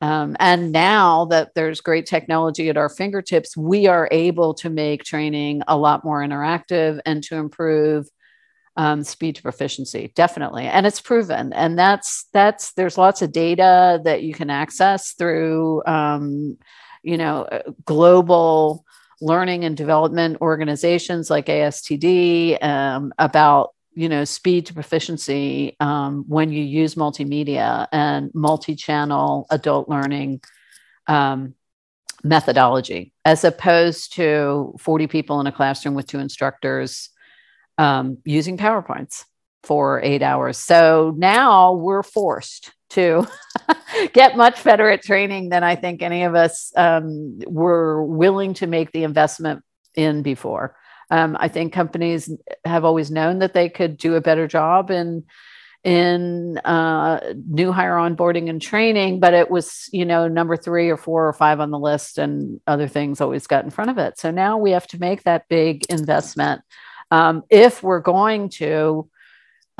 [0.00, 5.02] um, and now that there's great technology at our fingertips, we are able to make
[5.02, 8.06] training a lot more interactive and to improve
[8.76, 10.12] um, speed to proficiency.
[10.14, 11.52] Definitely, and it's proven.
[11.52, 16.56] And that's that's there's lots of data that you can access through, um,
[17.02, 18.84] you know, uh, global
[19.20, 26.52] learning and development organizations like ASTD um, about you know speed to proficiency um, when
[26.52, 30.40] you use multimedia and multi-channel adult learning
[31.08, 31.54] um,
[32.22, 37.10] methodology as opposed to 40 people in a classroom with two instructors
[37.76, 39.24] um, using powerpoints
[39.64, 40.58] for eight hours.
[40.58, 43.26] So now we're forced to
[44.12, 48.66] get much better at training than i think any of us um, were willing to
[48.66, 49.62] make the investment
[49.94, 50.74] in before
[51.10, 52.30] um, I think companies
[52.64, 55.24] have always known that they could do a better job in
[55.84, 60.96] in uh, new hire onboarding and training, but it was you know number three or
[60.96, 64.18] four or five on the list, and other things always got in front of it.
[64.18, 66.62] So now we have to make that big investment
[67.10, 69.08] um, if we're going to.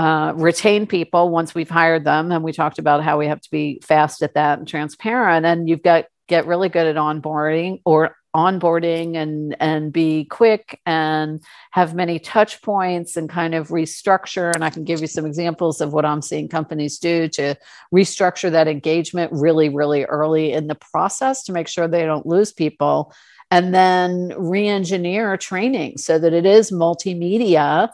[0.00, 3.50] Uh, retain people once we've hired them and we talked about how we have to
[3.50, 8.14] be fast at that and transparent and you've got get really good at onboarding or
[8.34, 14.54] onboarding and and be quick and have many touch points and kind of restructure.
[14.54, 17.56] And i can give you some examples of what i'm seeing companies do to
[17.94, 22.52] restructure that engagement really really early in the process to make sure they don't lose
[22.52, 23.12] people.
[23.50, 27.88] And then re-engineer training so that it is multimedia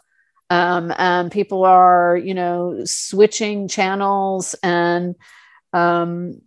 [0.50, 5.14] um, and people are you know switching channels and
[5.72, 6.40] um,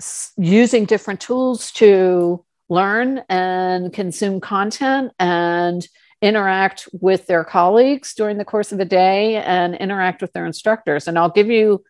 [0.00, 5.86] s- using different tools to learn and consume content and
[6.20, 11.08] interact with their colleagues during the course of a day and interact with their instructors.
[11.08, 11.84] And I'll give you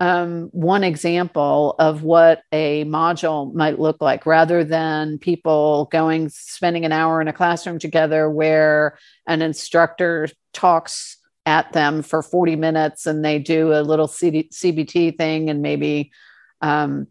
[0.00, 6.84] um, one example of what a module might look like rather than people going spending
[6.84, 13.06] an hour in a classroom together where an instructor talks at them for 40 minutes
[13.06, 16.10] and they do a little CD, CBT thing and maybe
[16.60, 17.06] um,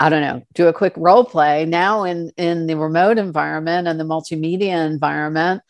[0.00, 1.64] I don't know, do a quick role play.
[1.64, 5.62] Now in in the remote environment and the multimedia environment,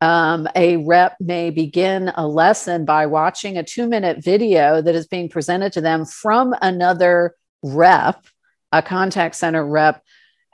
[0.00, 5.06] um, a rep may begin a lesson by watching a two minute video that is
[5.06, 8.24] being presented to them from another rep,
[8.72, 10.02] a contact center rep,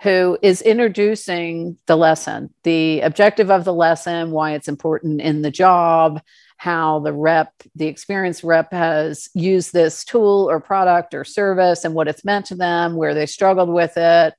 [0.03, 5.51] who is introducing the lesson, the objective of the lesson, why it's important in the
[5.51, 6.21] job,
[6.62, 11.92] how the rep, the experienced rep has used this tool or product or service and
[11.92, 14.33] what it's meant to them, where they struggled with it,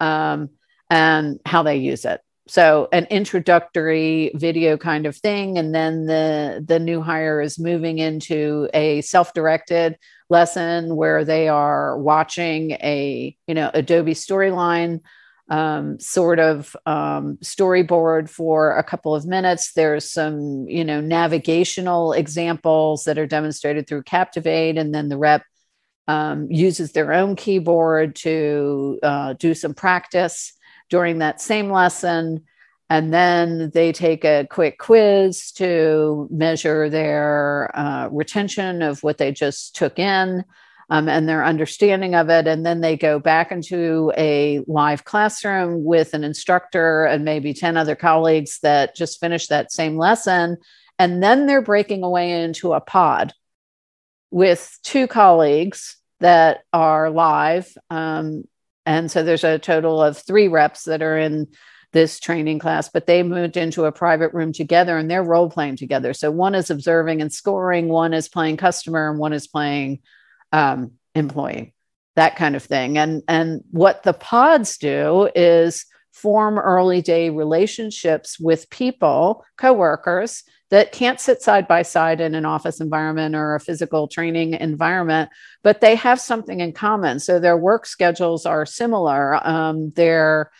[0.00, 0.50] um,
[0.90, 2.20] and how they use it.
[2.48, 7.98] So an introductory video kind of thing, and then the the new hire is moving
[7.98, 14.98] into a self-directed lesson where they are watching a you know Adobe storyline
[15.48, 19.72] um, sort of um, storyboard for a couple of minutes.
[19.72, 25.42] There's some, you know, navigational examples that are demonstrated through Captivate, and then the rep
[26.06, 30.52] um, uses their own keyboard to uh, do some practice
[30.90, 32.44] during that same lesson.
[32.90, 39.30] And then they take a quick quiz to measure their uh, retention of what they
[39.32, 40.44] just took in
[40.90, 42.46] um, and their understanding of it.
[42.46, 47.76] And then they go back into a live classroom with an instructor and maybe 10
[47.76, 50.56] other colleagues that just finished that same lesson.
[50.98, 53.32] And then they're breaking away into a pod
[54.30, 57.72] with two colleagues that are live.
[57.90, 58.44] Um,
[58.86, 61.48] and so there's a total of three reps that are in
[61.92, 65.76] this training class, but they moved into a private room together and they're role playing
[65.76, 66.12] together.
[66.12, 70.00] So one is observing and scoring, one is playing customer, and one is playing
[70.52, 71.74] um, employee,
[72.16, 72.98] that kind of thing.
[72.98, 80.92] And, and what the pods do is form early day relationships with people, coworkers that
[80.92, 85.30] can't sit side by side in an office environment or a physical training environment,
[85.62, 87.20] but they have something in common.
[87.20, 89.46] So their work schedules are similar.
[89.46, 90.50] Um, their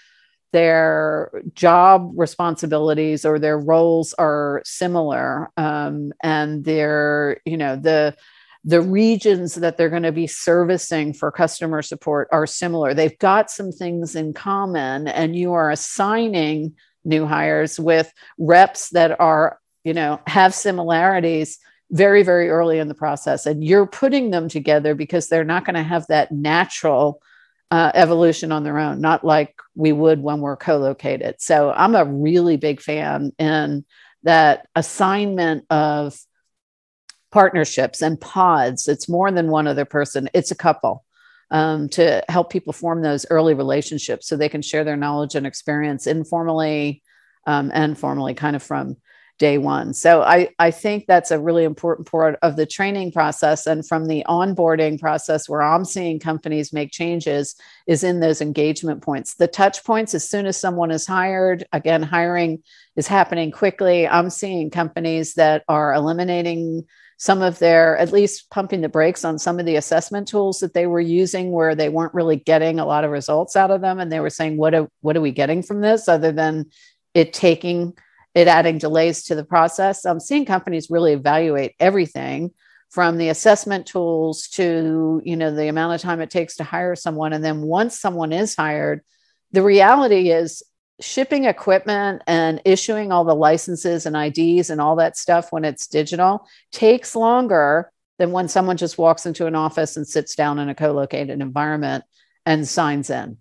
[0.50, 8.16] their job responsibilities or their roles are similar, um, and their you know the
[8.64, 12.94] the regions that they're going to be servicing for customer support are similar.
[12.94, 19.18] They've got some things in common, and you are assigning new hires with reps that
[19.20, 21.58] are you know, have similarities
[21.90, 23.46] very, very early in the process.
[23.46, 27.22] And you're putting them together because they're not going to have that natural
[27.70, 31.36] uh, evolution on their own, not like we would when we're co located.
[31.38, 33.86] So I'm a really big fan in
[34.24, 36.18] that assignment of
[37.30, 38.88] partnerships and pods.
[38.88, 41.04] It's more than one other person, it's a couple.
[41.50, 45.46] Um, to help people form those early relationships so they can share their knowledge and
[45.46, 47.02] experience informally
[47.46, 48.98] um, and formally, kind of from
[49.38, 49.94] day one.
[49.94, 53.66] So I, I think that's a really important part of the training process.
[53.66, 57.54] And from the onboarding process, where I'm seeing companies make changes,
[57.86, 59.36] is in those engagement points.
[59.36, 62.62] The touch points, as soon as someone is hired, again, hiring
[62.96, 64.06] is happening quickly.
[64.08, 66.84] I'm seeing companies that are eliminating
[67.18, 70.72] some of their, at least pumping the brakes on some of the assessment tools that
[70.72, 73.98] they were using where they weren't really getting a lot of results out of them.
[73.98, 76.66] And they were saying, what are, what are we getting from this other than
[77.14, 77.94] it taking
[78.34, 80.04] it adding delays to the process.
[80.04, 82.52] I'm seeing companies really evaluate everything
[82.90, 86.96] from the assessment tools to you know the amount of time it takes to hire
[86.96, 89.02] someone and then once someone is hired
[89.52, 90.62] the reality is
[91.00, 95.86] shipping equipment and issuing all the licenses and IDs and all that stuff when it's
[95.86, 100.68] digital takes longer than when someone just walks into an office and sits down in
[100.68, 102.04] a co-located environment
[102.44, 103.36] and signs in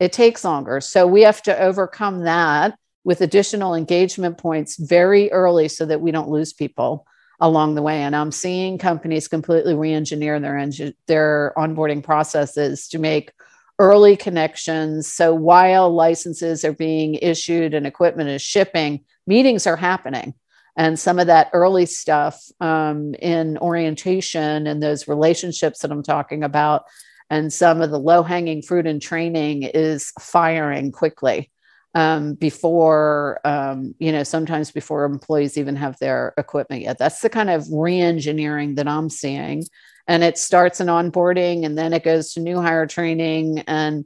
[0.00, 5.68] it takes longer so we have to overcome that with additional engagement points very early
[5.68, 7.06] so that we don't lose people
[7.40, 8.02] along the way.
[8.02, 13.32] And I'm seeing companies completely re-engineer their engine, their onboarding processes to make
[13.78, 15.08] early connections.
[15.08, 20.34] So while licenses are being issued and equipment is shipping, meetings are happening.
[20.76, 26.42] And some of that early stuff um, in orientation and those relationships that I'm talking
[26.42, 26.84] about,
[27.30, 31.50] and some of the low hanging fruit in training is firing quickly
[31.94, 37.30] um, before um, you know sometimes before employees even have their equipment yet that's the
[37.30, 39.64] kind of re-engineering that i'm seeing
[40.06, 44.04] and it starts in onboarding and then it goes to new hire training and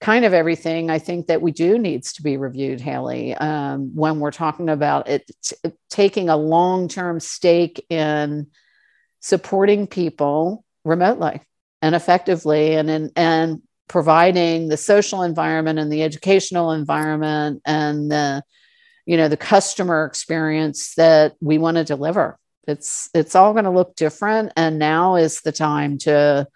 [0.00, 3.34] kind of everything i think that we do needs to be reviewed haley.
[3.34, 5.56] Um, when we're talking about it t-
[5.88, 8.48] taking a long-term stake in
[9.20, 11.40] supporting people remotely
[11.80, 18.42] and effectively and in, and providing the social environment and the educational environment and the
[19.06, 23.70] you know the customer experience that we want to deliver it's it's all going to
[23.70, 26.46] look different and now is the time to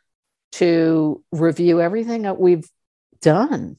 [0.52, 2.68] to review everything that we've
[3.20, 3.76] done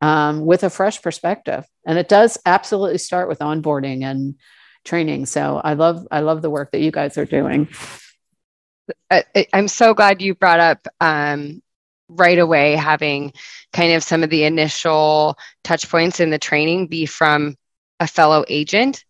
[0.00, 1.64] um, with a fresh perspective.
[1.84, 4.36] And it does absolutely start with onboarding and
[4.84, 5.26] training.
[5.26, 7.68] So i love i love the work that you guys are doing.
[9.10, 11.60] I, am so glad you brought up um,
[12.08, 13.32] right away having
[13.72, 17.56] kind of some of the initial touch points in the training be from
[17.98, 19.04] a fellow agent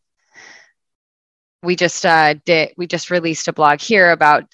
[1.66, 4.44] we just uh, did we just released a blog here about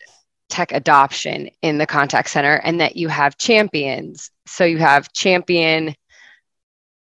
[0.49, 4.31] tech adoption in the contact center and that you have champions.
[4.47, 5.95] So you have champion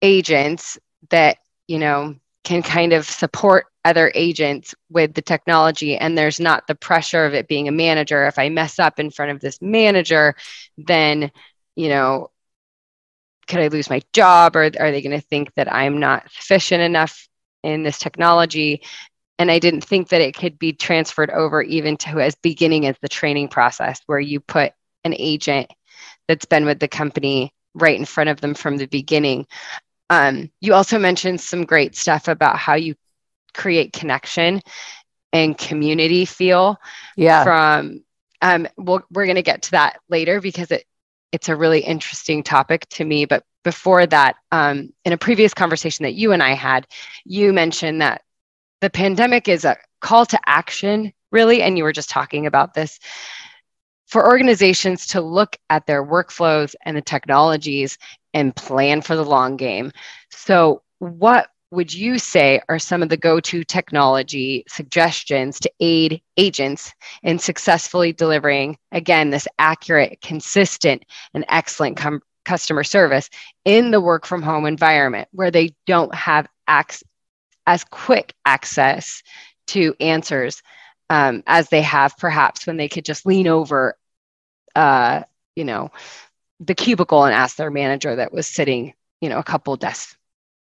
[0.03, 0.78] agents
[1.11, 6.66] that you know can kind of support other agents with the technology and there's not
[6.66, 8.26] the pressure of it being a manager.
[8.26, 10.34] If i mess up in front of this manager
[10.76, 11.30] then
[11.76, 12.30] you know
[13.46, 14.57] could i lose my job?
[14.57, 17.28] Or are they going to think that i'm not efficient enough
[17.62, 18.82] in this technology
[19.43, 22.97] and i didn't think that it could be transferred over even to as beginning as
[23.03, 24.72] the training process where you put
[25.05, 25.70] an agent
[26.28, 29.47] that's been with the company right in front of them from the beginning.
[30.11, 32.95] Um, you also mentioned some great stuff about how you
[33.55, 34.61] create connection
[35.32, 36.78] and community feel
[37.16, 37.43] yeah.
[37.43, 38.05] from
[38.43, 40.84] um we'll, we're going to get to that later because it
[41.32, 43.24] it's a really interesting topic to me.
[43.24, 46.86] But before that um, in a previous conversation that you and i had
[47.24, 48.22] you mentioned that
[48.83, 52.99] the pandemic is a call to action really and you were just talking about this
[54.07, 57.97] for organizations to look at their workflows and the technologies
[58.35, 59.91] and plan for the long game.
[60.30, 66.20] So what would you say are some of the go to technology suggestions to aid
[66.37, 73.30] agents in successfully delivering, again, this accurate, consistent, and excellent com- customer service
[73.64, 77.07] in the work from home environment where they don't have ac-
[77.66, 79.22] as quick access
[79.68, 80.62] to answers
[81.10, 83.96] um, as they have perhaps when they could just lean over,
[84.74, 85.22] uh,
[85.54, 85.90] you know,
[86.60, 90.16] the cubicle and ask their manager that was sitting, you know, a couple desks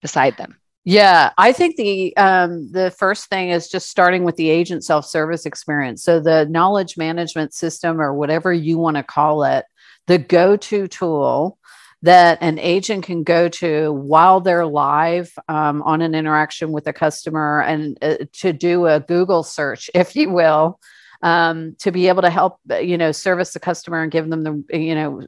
[0.03, 0.59] beside them?
[0.87, 5.07] Yeah, I think the um, the first thing is just starting with the agent self
[5.07, 6.05] service experience.
[6.05, 9.65] So the knowledge management system, or whatever you want to call it,
[10.09, 11.59] the go to tool
[12.05, 16.93] that an agent can go to while they're live um, on an interaction with a
[16.93, 20.79] customer and uh, to do a Google search, if you will,
[21.23, 24.79] um, to be able to help you know service the customer and give them the
[24.79, 25.27] you know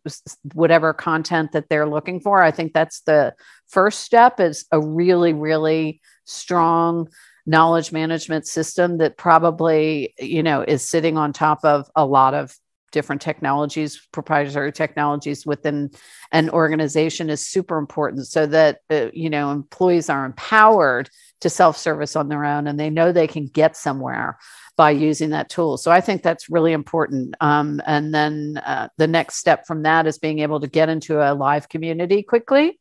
[0.52, 2.42] whatever content that they're looking for.
[2.42, 3.34] I think that's the
[3.68, 4.38] first step.
[4.38, 7.08] Is a really really strong
[7.46, 12.54] knowledge management system that probably you know is sitting on top of a lot of
[12.93, 15.91] different technologies, proprietary technologies within
[16.32, 21.11] an organization is super important so that uh, you know employees are empowered
[21.41, 24.39] to self-service on their own and they know they can get somewhere
[24.76, 25.76] by using that tool.
[25.76, 27.34] So I think that's really important.
[27.41, 31.20] Um, and then uh, the next step from that is being able to get into
[31.20, 32.78] a live community quickly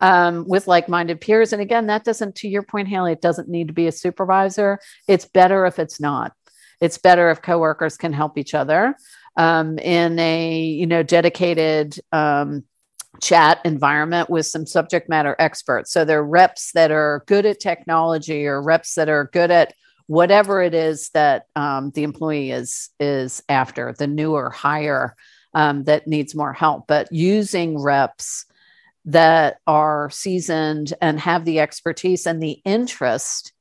[0.00, 1.52] um, with like-minded peers.
[1.52, 4.78] And again, that doesn't, to your point, Haley, it doesn't need to be a supervisor.
[5.08, 6.32] It's better if it's not.
[6.80, 8.96] It's better if coworkers can help each other
[9.36, 12.64] um, in a you know dedicated um,
[13.20, 15.92] chat environment with some subject matter experts.
[15.92, 19.74] So they're reps that are good at technology or reps that are good at
[20.06, 25.16] whatever it is that um, the employee is is after, the newer hire
[25.54, 26.86] um, that needs more help.
[26.86, 28.46] But using reps
[29.06, 33.52] that are seasoned and have the expertise and the interest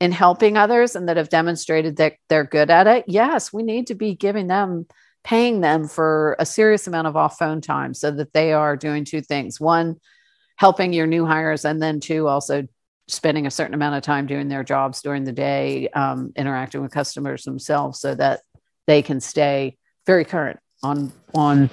[0.00, 3.88] in helping others and that have demonstrated that they're good at it, yes, we need
[3.88, 4.86] to be giving them
[5.24, 9.04] paying them for a serious amount of off phone time so that they are doing
[9.04, 9.60] two things.
[9.60, 9.96] One
[10.56, 12.66] helping your new hires and then two also
[13.08, 16.92] spending a certain amount of time doing their jobs during the day um, interacting with
[16.92, 18.40] customers themselves so that
[18.86, 21.70] they can stay very current on on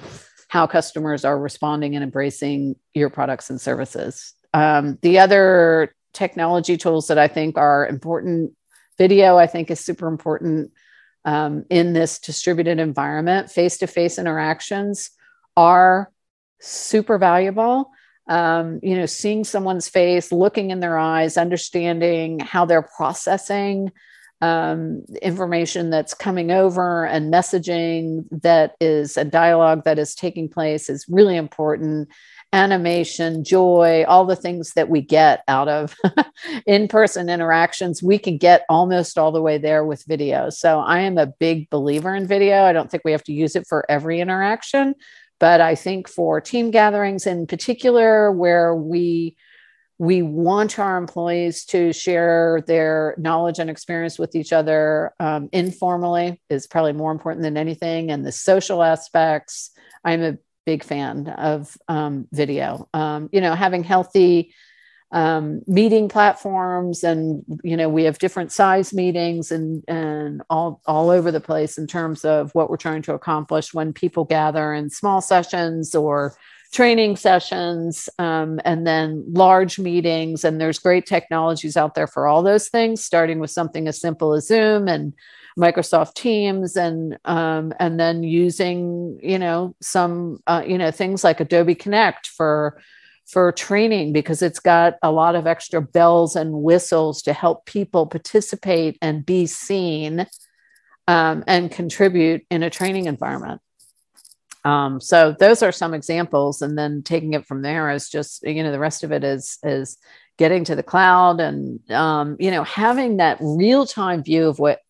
[0.48, 4.34] how customers are responding and embracing your products and services.
[4.52, 8.52] Um, the other technology tools that i think are important
[8.98, 10.72] video i think is super important
[11.24, 15.10] um, in this distributed environment, face to face interactions
[15.56, 16.10] are
[16.60, 17.90] super valuable.
[18.28, 23.90] Um, you know, seeing someone's face, looking in their eyes, understanding how they're processing
[24.40, 30.88] um, information that's coming over and messaging that is a dialogue that is taking place
[30.88, 32.08] is really important
[32.52, 35.94] animation, joy, all the things that we get out of
[36.66, 40.50] in person interactions, we can get almost all the way there with video.
[40.50, 42.64] So I am a big believer in video.
[42.64, 44.94] I don't think we have to use it for every interaction,
[45.38, 49.36] but I think for team gatherings in particular, where we
[50.00, 56.40] we want our employees to share their knowledge and experience with each other um, informally
[56.48, 59.72] is probably more important than anything and the social aspects
[60.02, 60.38] i'm a
[60.70, 62.88] big fan of um, video.
[62.94, 64.54] Um, you know, having healthy
[65.10, 71.10] um, meeting platforms, and you know, we have different size meetings and and all all
[71.10, 74.90] over the place in terms of what we're trying to accomplish when people gather in
[74.90, 76.36] small sessions or
[76.72, 82.44] training sessions um, and then large meetings and there's great technologies out there for all
[82.44, 85.12] those things starting with something as simple as zoom and
[85.60, 91.40] Microsoft Teams and um, and then using you know some uh, you know things like
[91.40, 92.80] Adobe Connect for
[93.26, 98.06] for training because it's got a lot of extra bells and whistles to help people
[98.06, 100.26] participate and be seen
[101.06, 103.60] um, and contribute in a training environment.
[104.64, 108.62] Um, so those are some examples, and then taking it from there is just you
[108.62, 109.98] know the rest of it is is
[110.38, 114.80] getting to the cloud and um, you know having that real time view of what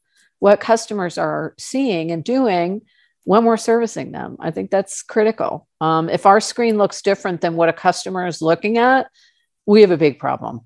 [0.40, 2.82] what customers are seeing and doing
[3.24, 4.36] when we're servicing them.
[4.40, 5.68] I think that's critical.
[5.80, 9.06] Um, if our screen looks different than what a customer is looking at,
[9.66, 10.62] we have a big problem.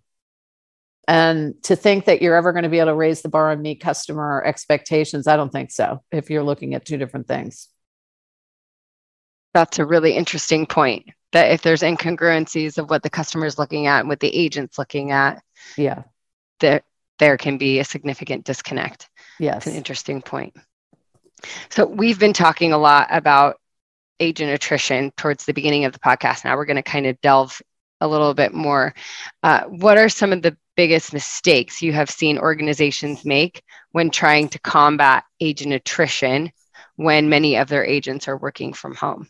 [1.07, 3.61] And to think that you're ever going to be able to raise the bar and
[3.61, 7.69] meet customer expectations, I don't think so if you're looking at two different things.
[9.53, 11.11] That's a really interesting point.
[11.33, 14.79] That if there's incongruencies of what the customer is looking at and what the agent's
[14.79, 15.43] looking at,
[15.77, 16.05] yeah,
[16.61, 16.83] there
[17.19, 19.09] there can be a significant disconnect.
[19.39, 19.59] Yes.
[19.59, 20.55] It's an interesting point.
[21.71, 23.57] So we've been talking a lot about
[24.21, 26.45] agent attrition towards the beginning of the podcast.
[26.45, 27.61] Now we're going to kind of delve
[28.01, 28.95] a little bit more.
[29.43, 33.63] Uh, what are some of the biggest mistakes you have seen organizations make
[33.93, 36.51] when trying to combat agent attrition
[36.97, 39.29] when many of their agents are working from home?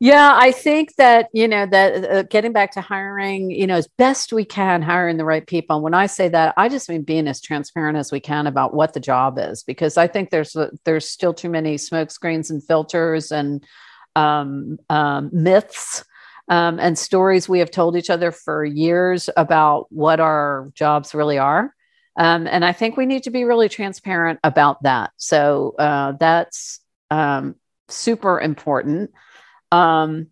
[0.00, 3.88] Yeah, I think that, you know, that uh, getting back to hiring, you know, as
[3.88, 5.76] best we can, hiring the right people.
[5.76, 8.74] And when I say that, I just mean being as transparent as we can about
[8.74, 12.62] what the job is, because I think there's there's still too many smoke screens and
[12.62, 13.64] filters and
[14.14, 16.04] um, um, myths
[16.48, 21.38] um, and stories we have told each other for years about what our jobs really
[21.38, 21.74] are.
[22.16, 25.10] Um, and I think we need to be really transparent about that.
[25.16, 26.78] So uh, that's
[27.10, 27.56] um,
[27.88, 29.10] super important.
[29.70, 30.28] Um,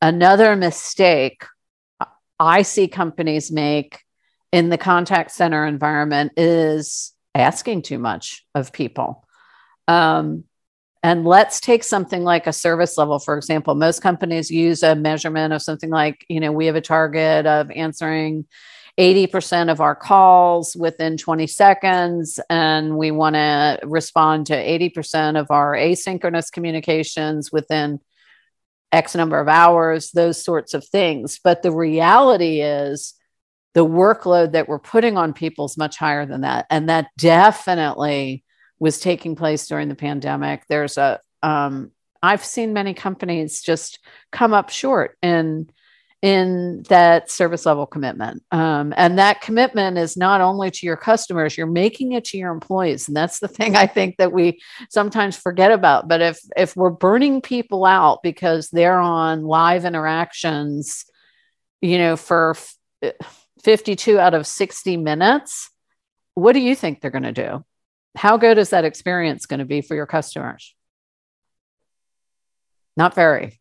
[0.00, 1.44] another mistake
[2.38, 4.00] I see companies make
[4.52, 9.26] in the contact center environment is asking too much of people.
[9.88, 10.44] Um,
[11.02, 13.74] and let's take something like a service level, for example.
[13.74, 17.70] Most companies use a measurement of something like, you know, we have a target of
[17.70, 18.46] answering
[18.98, 25.50] 80% of our calls within 20 seconds, and we want to respond to 80% of
[25.50, 28.00] our asynchronous communications within
[28.92, 31.40] X number of hours, those sorts of things.
[31.42, 33.14] But the reality is,
[33.74, 36.64] the workload that we're putting on people is much higher than that.
[36.70, 38.42] And that definitely
[38.78, 40.64] was taking place during the pandemic.
[40.66, 41.90] There's a, um,
[42.22, 43.98] I've seen many companies just
[44.32, 45.68] come up short in
[46.22, 48.42] in that service level commitment.
[48.50, 52.52] Um, and that commitment is not only to your customers, you're making it to your
[52.52, 53.06] employees.
[53.08, 54.60] And that's the thing I think that we
[54.90, 56.08] sometimes forget about.
[56.08, 61.04] But if if we're burning people out because they're on live interactions,
[61.80, 62.56] you know, for
[63.62, 65.70] 52 out of 60 minutes,
[66.34, 67.64] what do you think they're going to do?
[68.16, 70.74] How good is that experience going to be for your customers?
[72.96, 73.60] Not very.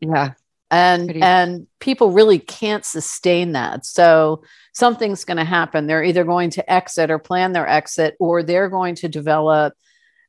[0.00, 0.34] Yeah
[0.70, 3.86] and Pretty- and people really can't sustain that.
[3.86, 4.42] So
[4.72, 5.86] something's going to happen.
[5.86, 9.74] They're either going to exit or plan their exit or they're going to develop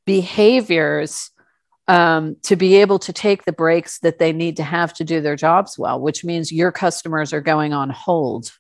[0.06, 1.32] behaviors
[1.88, 5.22] um, to be able to take the breaks that they need to have to do
[5.22, 8.52] their jobs well which means your customers are going on hold.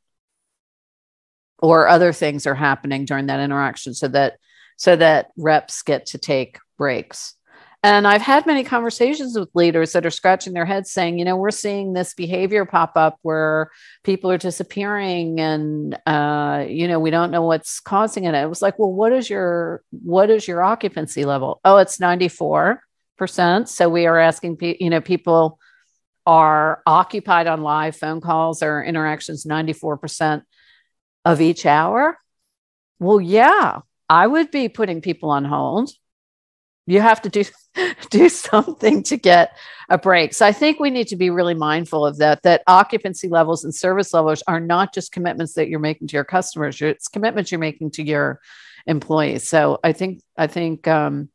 [1.61, 4.37] Or other things are happening during that interaction so that
[4.77, 7.35] so that reps get to take breaks
[7.81, 11.37] and I've had many conversations with leaders that are scratching their heads saying, you know,
[11.37, 13.71] we're seeing this behavior pop up where
[14.03, 18.35] people are disappearing and uh, you know, we don't know what's causing it.
[18.35, 21.61] It was like, well, what is your what is your occupancy level?
[21.63, 22.79] Oh, it's 94%.
[23.67, 25.57] So we are asking you know, people
[26.25, 30.41] are occupied on live phone calls or interactions 94%
[31.23, 32.17] of each hour.
[32.99, 35.91] Well, yeah, I would be putting people on hold
[36.89, 37.43] you have to do
[38.09, 39.55] do something to get
[39.89, 40.33] a break.
[40.33, 43.73] So i think we need to be really mindful of that that occupancy levels and
[43.73, 47.59] service levels are not just commitments that you're making to your customers it's commitments you're
[47.59, 48.39] making to your
[48.87, 49.47] employees.
[49.47, 51.29] So i think i think um,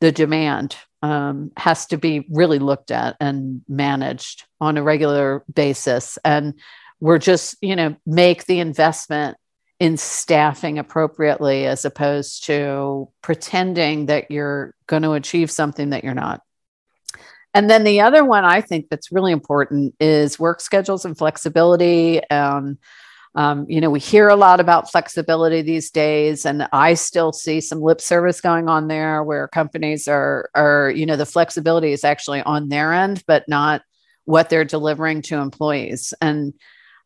[0.00, 6.18] the demand um, has to be really looked at and managed on a regular basis.
[6.24, 6.54] And
[7.00, 9.36] we're just you know make the investment
[9.78, 16.14] in staffing appropriately as opposed to pretending that you're going to achieve something that you're
[16.14, 16.40] not.
[17.52, 22.22] And then the other one I think that's really important is work schedules and flexibility.
[22.28, 22.78] Um,
[23.34, 27.60] um, you know, we hear a lot about flexibility these days, and I still see
[27.60, 32.02] some lip service going on there where companies are, are, you know, the flexibility is
[32.02, 33.82] actually on their end, but not
[34.24, 36.14] what they're delivering to employees.
[36.20, 36.54] And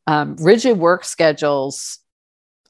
[0.07, 1.99] um, rigid work schedules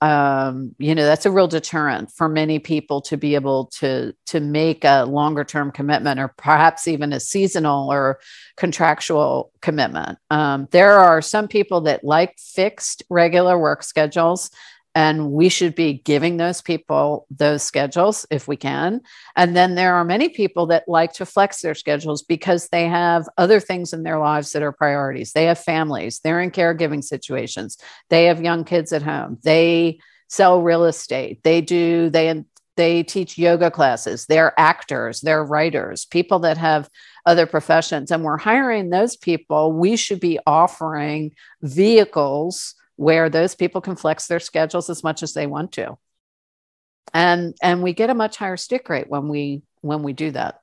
[0.02, 4.40] um, you know that's a real deterrent for many people to be able to to
[4.40, 8.18] make a longer term commitment or perhaps even a seasonal or
[8.56, 10.18] contractual commitment.
[10.30, 14.50] Um, there are some people that like fixed regular work schedules
[14.94, 19.00] and we should be giving those people those schedules if we can.
[19.36, 23.28] And then there are many people that like to flex their schedules because they have
[23.38, 25.32] other things in their lives that are priorities.
[25.32, 26.20] They have families.
[26.22, 27.78] They're in caregiving situations.
[28.08, 29.38] They have young kids at home.
[29.44, 31.42] They sell real estate.
[31.44, 32.44] They do they
[32.76, 34.26] they teach yoga classes.
[34.26, 35.20] They're actors.
[35.20, 36.06] They're writers.
[36.06, 36.88] People that have
[37.26, 38.10] other professions.
[38.10, 39.72] And we're hiring those people.
[39.72, 41.32] We should be offering
[41.62, 45.96] vehicles where those people can flex their schedules as much as they want to.
[47.14, 50.60] And and we get a much higher stick rate when we when we do that.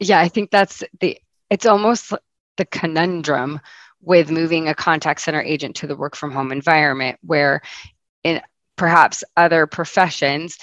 [0.00, 1.18] Yeah i think that's the
[1.50, 2.14] it's almost
[2.56, 3.60] the conundrum
[4.00, 7.60] with moving a contact center agent to the work from home environment where
[8.24, 8.40] in
[8.76, 10.56] perhaps other professions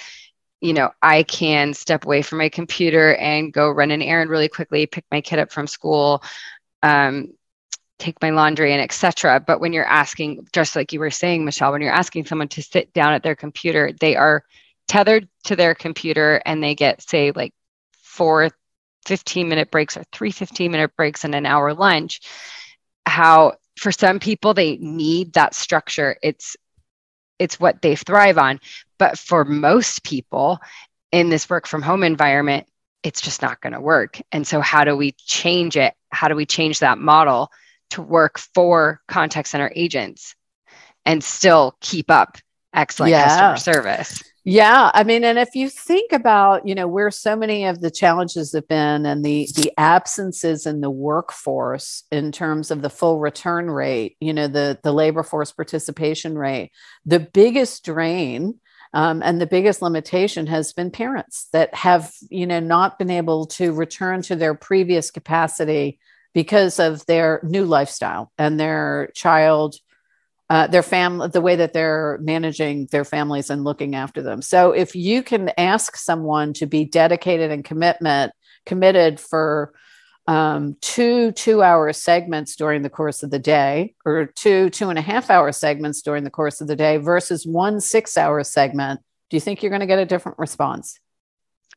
[0.60, 4.50] you know i can step away from my computer and go run an errand really
[4.50, 6.24] quickly pick my kid up from school
[6.82, 7.34] um,
[7.98, 11.72] take my laundry and etc but when you're asking just like you were saying michelle
[11.72, 14.44] when you're asking someone to sit down at their computer they are
[14.88, 17.54] tethered to their computer and they get say like
[18.16, 18.50] four
[19.06, 22.22] 15 minute breaks or three 15 minute breaks and an hour lunch.
[23.06, 26.18] How for some people they need that structure.
[26.22, 26.58] It's
[27.38, 28.60] it's what they thrive on.
[28.98, 30.60] But for most people
[31.12, 32.68] in this work from home environment
[33.04, 34.20] it's just not going to work.
[34.32, 35.94] And so how do we change it?
[36.10, 37.52] How do we change that model
[37.92, 40.36] to work for contact center agents
[41.06, 42.38] and still keep up
[42.74, 43.54] excellent yeah.
[43.54, 44.24] customer service.
[44.48, 47.90] Yeah, I mean, and if you think about, you know, where so many of the
[47.90, 53.20] challenges have been and the the absences in the workforce in terms of the full
[53.20, 56.72] return rate, you know, the the labor force participation rate,
[57.08, 58.60] the biggest drain
[58.94, 63.48] um, and the biggest limitation has been parents that have, you know, not been able
[63.48, 66.00] to return to their previous capacity
[66.36, 69.76] because of their new lifestyle and their child
[70.48, 74.44] uh, their family, the way that they're managing their families and looking after them.
[74.44, 78.32] So if you can ask someone to be dedicated and commitment
[78.66, 79.74] committed for
[80.28, 85.00] um, two two hour segments during the course of the day or two two and
[85.00, 89.02] a half hour segments during the course of the day versus one six hour segment
[89.30, 91.00] do you think you're going to get a different response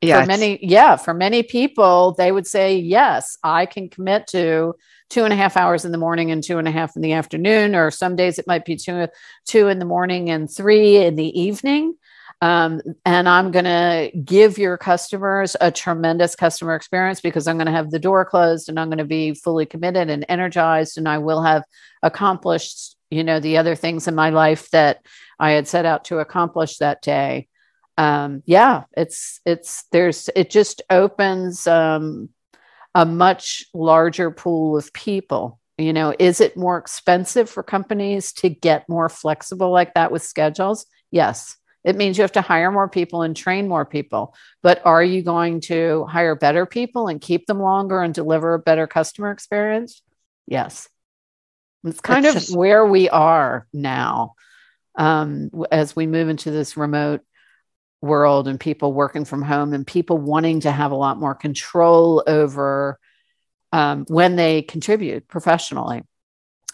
[0.00, 4.74] yeah for many yeah for many people they would say yes i can commit to
[5.10, 7.12] two and a half hours in the morning and two and a half in the
[7.12, 9.08] afternoon or some days it might be two
[9.46, 11.94] two in the morning and three in the evening.
[12.40, 17.66] Um, and i'm going to give your customers a tremendous customer experience because i'm going
[17.66, 21.08] to have the door closed and i'm going to be fully committed and energized and
[21.08, 21.64] i will have
[22.00, 25.04] accomplished you know the other things in my life that
[25.40, 27.48] i had set out to accomplish that day
[27.98, 32.30] um, yeah, it's it's there's it just opens um,
[32.94, 35.58] a much larger pool of people.
[35.76, 40.22] You know, is it more expensive for companies to get more flexible like that with
[40.22, 40.86] schedules?
[41.10, 41.56] Yes.
[41.84, 44.34] It means you have to hire more people and train more people.
[44.62, 48.58] But are you going to hire better people and keep them longer and deliver a
[48.58, 50.02] better customer experience?
[50.46, 50.88] Yes.
[51.84, 54.34] It's kind of just- where we are now
[54.96, 57.22] um, as we move into this remote
[58.00, 62.22] world and people working from home and people wanting to have a lot more control
[62.26, 62.98] over
[63.72, 66.02] um, when they contribute professionally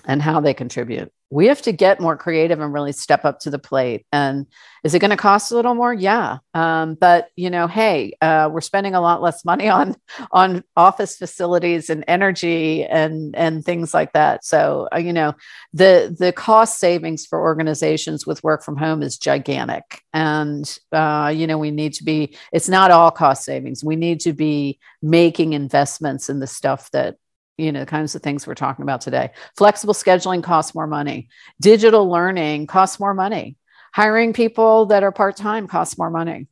[0.07, 3.51] and how they contribute we have to get more creative and really step up to
[3.51, 4.07] the plate.
[4.13, 4.47] And
[4.85, 5.93] is it going to cost a little more?
[5.93, 6.39] Yeah.
[6.55, 9.97] Um, but you know, hey, uh, we're spending a lot less money on
[10.31, 14.45] on office facilities and energy and and things like that.
[14.45, 15.35] So uh, you know,
[15.73, 20.03] the the cost savings for organizations with work from home is gigantic.
[20.13, 22.37] And uh, you know, we need to be.
[22.53, 23.83] It's not all cost savings.
[23.83, 27.17] We need to be making investments in the stuff that
[27.59, 31.29] you know the kinds of things we're talking about today flexible scheduling costs more money
[31.61, 33.57] digital learning costs more money
[33.93, 36.47] hiring people that are part-time costs more money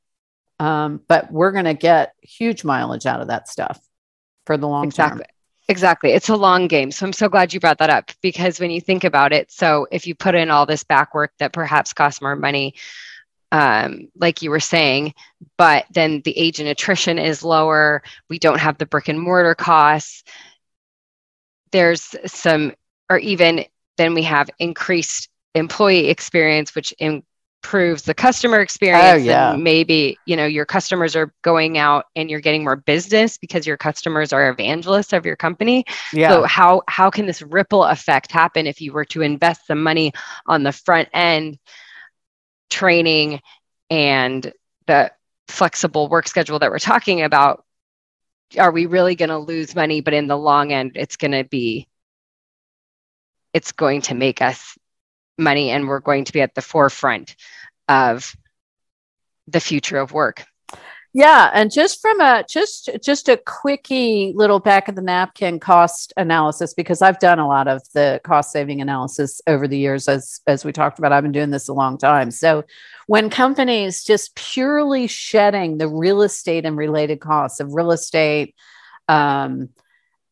[0.58, 3.80] um, but we're going to get huge mileage out of that stuff
[4.46, 5.24] for the long exactly.
[5.24, 5.26] term
[5.68, 6.10] Exactly.
[6.10, 6.90] It's a long game.
[6.90, 9.86] So I'm so glad you brought that up because when you think about it, so
[9.90, 12.74] if you put in all this back work that perhaps costs more money,
[13.52, 15.14] um, like you were saying,
[15.56, 18.02] but then the age and attrition is lower.
[18.28, 20.24] We don't have the brick and mortar costs
[21.72, 22.72] there's some,
[23.10, 23.64] or even
[23.96, 29.04] then we have increased employee experience, which improves the customer experience.
[29.04, 29.52] Oh, yeah.
[29.52, 33.66] And maybe, you know, your customers are going out and you're getting more business because
[33.66, 35.84] your customers are evangelists of your company.
[36.12, 36.30] Yeah.
[36.30, 40.12] So how how can this ripple effect happen if you were to invest some money
[40.46, 41.58] on the front end
[42.70, 43.40] training
[43.90, 44.52] and
[44.86, 45.12] the
[45.48, 47.64] flexible work schedule that we're talking about
[48.58, 50.00] are we really going to lose money?
[50.00, 51.88] But in the long end it's going to be
[53.52, 54.76] it's going to make us
[55.38, 57.36] money and we're going to be at the forefront
[57.88, 58.34] of
[59.48, 60.44] the future of work
[61.12, 66.12] yeah and just from a just just a quickie little back of the napkin cost
[66.16, 70.40] analysis because i've done a lot of the cost saving analysis over the years as
[70.46, 72.30] as we talked about i've been doing this a long time.
[72.30, 72.64] So
[73.06, 78.54] when companies just purely shedding the real estate and related costs of real estate
[79.08, 79.68] um,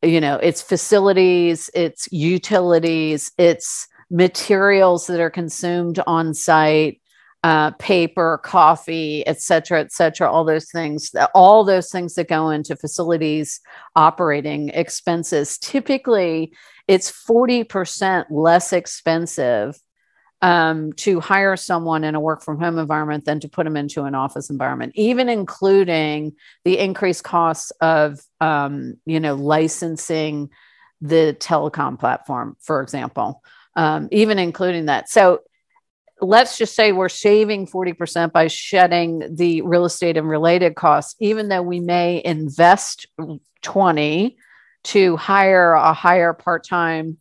[0.03, 7.01] you know it's facilities it's utilities it's materials that are consumed on site
[7.43, 12.51] uh, paper, coffee, et cetera, et cetera, all those things, all those things that go
[12.51, 13.61] into facilities
[13.97, 15.57] operating expenses.
[15.59, 16.53] Typically,
[16.87, 19.81] it's 40% less expensive
[20.43, 24.05] um, to hire someone in a work from home environment than to put them into
[24.05, 26.33] an office environment, even including
[26.65, 30.51] the increased costs of, um, you know, licensing
[31.01, 33.43] the telecom platform, for example,
[33.77, 35.09] um, even including that.
[35.09, 35.41] So
[36.21, 41.49] let's just say we're saving 40% by shedding the real estate and related costs, even
[41.49, 43.07] though we may invest
[43.63, 44.37] 20
[44.83, 47.19] to hire a higher part-time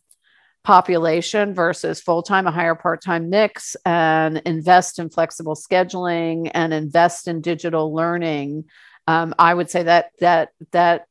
[0.62, 7.40] population versus full-time a higher part-time mix and invest in flexible scheduling and invest in
[7.40, 8.64] digital learning
[9.06, 11.06] um, i would say that that that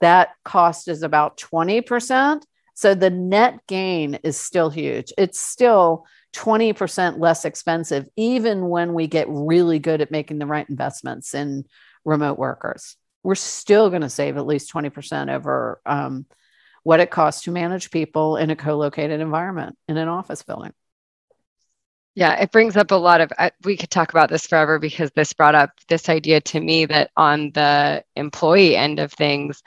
[0.00, 2.42] that cost is about 20%
[2.74, 5.12] so the net gain is still huge.
[5.16, 10.68] It's still 20% less expensive, even when we get really good at making the right
[10.68, 11.64] investments in
[12.04, 12.96] remote workers.
[13.22, 16.26] We're still going to save at least 20% over um,
[16.82, 20.72] what it costs to manage people in a co located environment in an office building.
[22.14, 23.32] Yeah, it brings up a lot of,
[23.64, 27.10] we could talk about this forever because this brought up this idea to me that
[27.16, 29.62] on the employee end of things,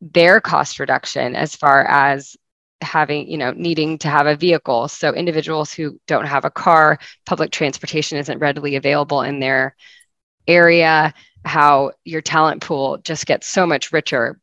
[0.00, 2.36] their cost reduction as far as
[2.82, 4.88] having, you know, needing to have a vehicle.
[4.88, 9.76] So individuals who don't have a car, public transportation isn't readily available in their
[10.46, 11.14] area,
[11.44, 14.38] how your talent pool just gets so much richer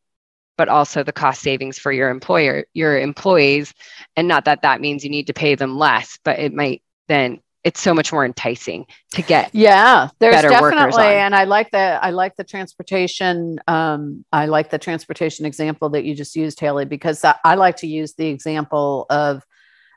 [0.58, 3.74] but also the cost savings for your employer your employees
[4.18, 7.40] and not that that means you need to pay them less but it might then
[7.64, 12.10] it's so much more enticing to get yeah there's definitely and i like the i
[12.10, 17.24] like the transportation um, i like the transportation example that you just used haley because
[17.24, 19.44] I, I like to use the example of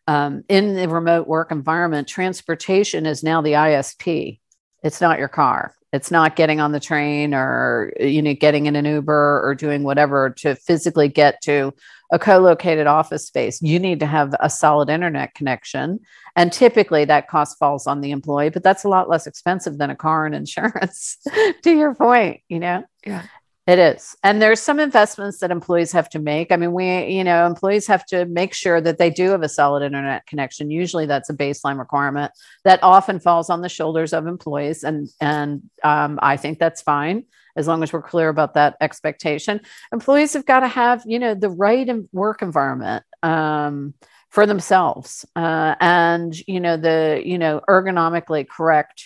[0.09, 4.39] um, in the remote work environment transportation is now the isp
[4.83, 5.75] it's not your car.
[5.93, 9.83] It's not getting on the train or you know getting in an uber or doing
[9.83, 11.73] whatever to physically get to
[12.11, 13.63] a co-located office space.
[13.63, 16.01] You need to have a solid internet connection
[16.37, 19.91] and typically that cost falls on the employee but that's a lot less expensive than
[19.91, 21.19] a car and insurance
[21.63, 23.23] to your point you know yeah
[23.67, 24.17] it is.
[24.25, 26.51] And there's some investments that employees have to make.
[26.51, 29.49] I mean, we, you know, employees have to make sure that they do have a
[29.49, 30.73] solid internet connection.
[30.73, 32.33] Usually that's a baseline requirement
[32.65, 34.83] that often falls on the shoulders of employees.
[34.83, 37.25] And, and um, I think that's fine
[37.55, 39.61] as long as we're clear about that expectation.
[39.93, 43.05] Employees have got to have, you know, the right work environment.
[43.23, 43.95] Um,
[44.33, 49.05] for themselves uh, and you know the you know ergonomically correct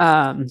[0.00, 0.46] um,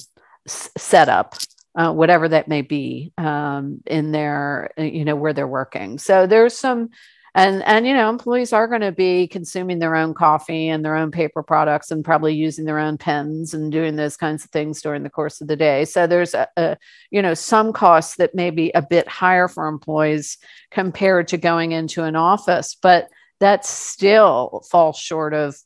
[0.45, 1.35] s- setup
[1.75, 5.97] uh, whatever that may be um, in their uh, you know where they're working.
[5.97, 6.89] So there's some
[7.33, 10.97] and and you know employees are going to be consuming their own coffee and their
[10.97, 14.81] own paper products and probably using their own pens and doing those kinds of things
[14.81, 15.85] during the course of the day.
[15.85, 16.77] So there's a, a
[17.09, 20.37] you know some costs that may be a bit higher for employees
[20.71, 23.07] compared to going into an office but
[23.41, 25.57] that still falls short of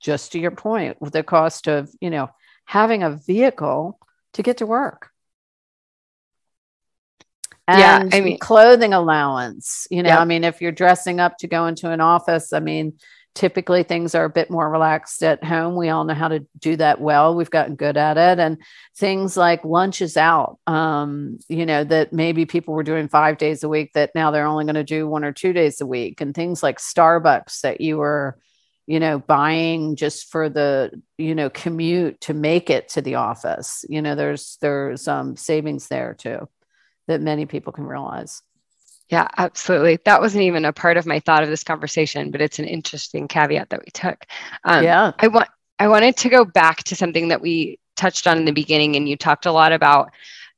[0.00, 2.28] just to your point the cost of you know
[2.66, 3.98] having a vehicle
[4.34, 5.10] to get to work
[7.68, 9.86] and yeah, I mean clothing allowance.
[9.90, 12.94] You know, I mean, if you're dressing up to go into an office, I mean,
[13.38, 15.76] typically things are a bit more relaxed at home.
[15.76, 17.36] We all know how to do that well.
[17.36, 18.40] We've gotten good at it.
[18.40, 18.58] And
[18.96, 23.68] things like lunches out, um, you know, that maybe people were doing five days a
[23.68, 26.34] week that now they're only going to do one or two days a week, and
[26.34, 28.38] things like Starbucks that you were
[28.86, 33.84] you know buying just for the you know commute to make it to the office
[33.86, 36.48] you know there's there's um savings there too
[37.08, 38.42] that many people can realize.
[39.10, 39.98] Yeah, absolutely.
[40.04, 43.26] That wasn't even a part of my thought of this conversation, but it's an interesting
[43.26, 44.24] caveat that we took.
[44.64, 45.48] Um, yeah, I want
[45.78, 49.08] I wanted to go back to something that we touched on in the beginning, and
[49.08, 50.10] you talked a lot about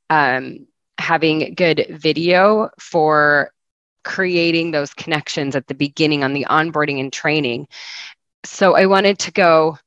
[0.09, 3.51] um, having good video for
[4.03, 7.67] creating those connections at the beginning on the onboarding and training.
[8.43, 9.77] So I wanted to go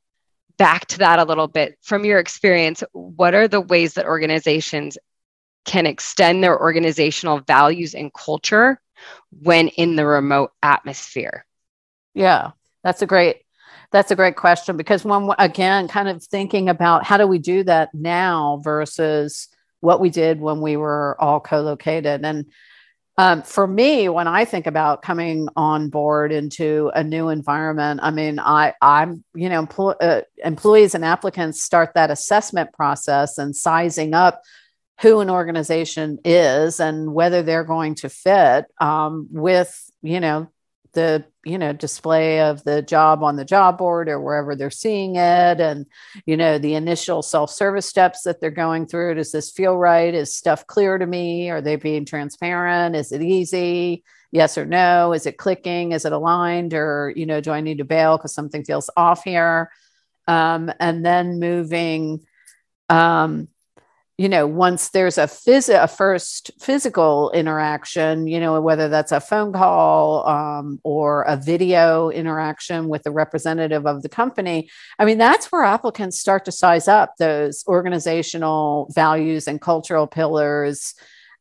[0.57, 2.83] back to that a little bit from your experience.
[2.93, 4.97] What are the ways that organizations
[5.65, 8.81] can extend their organizational values and culture
[9.43, 11.45] when in the remote atmosphere?
[12.15, 12.53] Yeah,
[12.83, 13.45] that's a great
[13.95, 17.63] that's a great question because when again kind of thinking about how do we do
[17.63, 19.49] that now versus
[19.81, 22.47] what we did when we were all co-located and
[23.17, 28.11] um, for me when i think about coming on board into a new environment i
[28.11, 33.55] mean i i'm you know empl- uh, employees and applicants start that assessment process and
[33.55, 34.43] sizing up
[35.01, 40.49] who an organization is and whether they're going to fit um, with you know
[40.95, 45.17] the you know display of the job on the job board or wherever they're seeing
[45.17, 45.87] it and
[46.25, 49.15] you know the initial self-service steps that they're going through.
[49.15, 50.15] Does this feel right?
[50.15, 51.51] Is stuff clear to me?
[51.51, 52.97] Are they being transparent?
[52.97, 54.05] Is it easy?
[54.31, 55.13] Yes or no?
[55.13, 55.93] Is it clicking?
[55.93, 56.75] Is it aligned?
[56.75, 59.71] Or you know do i need to bail because something feels off here?
[60.27, 62.25] Um, and then moving
[62.89, 63.49] um,
[64.17, 69.21] you know once there's a phys- a first physical interaction you know whether that's a
[69.21, 75.19] phone call um, or a video interaction with the representative of the company i mean
[75.19, 80.95] that's where applicants start to size up those organizational values and cultural pillars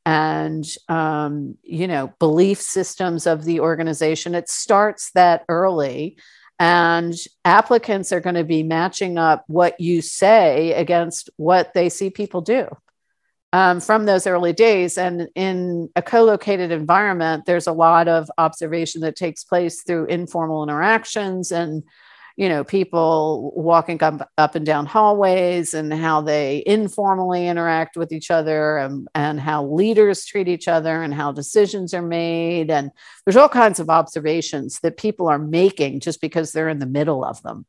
[0.06, 4.36] and um, you know belief systems of the organization.
[4.36, 6.18] It starts that early
[6.60, 12.10] and applicants are going to be matching up what you say against what they see
[12.10, 12.68] people do
[13.54, 14.98] um, from those early days.
[14.98, 20.06] And in a co located environment, there's a lot of observation that takes place through
[20.06, 21.84] informal interactions and
[22.36, 28.12] you know people walking up, up and down hallways and how they informally interact with
[28.12, 32.72] each other and, and how leaders treat each other and how decisions are made.
[32.72, 32.92] And
[33.26, 37.24] there's all kinds of observations that people are making just because they're in the middle
[37.24, 37.66] of them.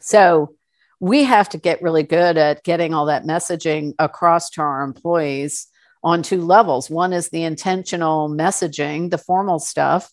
[0.00, 0.56] So
[1.00, 5.68] we have to get really good at getting all that messaging across to our employees
[6.02, 6.90] on two levels.
[6.90, 10.10] One is the intentional messaging the formal stuff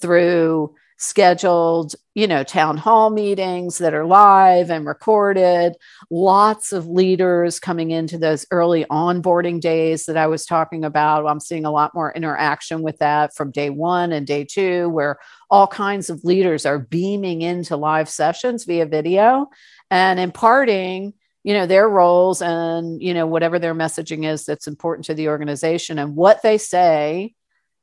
[0.00, 5.74] through scheduled, you know, town hall meetings that are live and recorded,
[6.10, 11.26] lots of leaders coming into those early onboarding days that I was talking about.
[11.26, 15.18] I'm seeing a lot more interaction with that from day one and day two, where
[15.50, 19.50] all kinds of leaders are beaming into live sessions via video
[19.90, 25.06] and imparting you know their roles and you know whatever their messaging is that's important
[25.06, 27.34] to the organization and what they say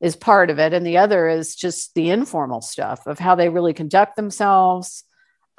[0.01, 0.73] is part of it.
[0.73, 5.03] And the other is just the informal stuff of how they really conduct themselves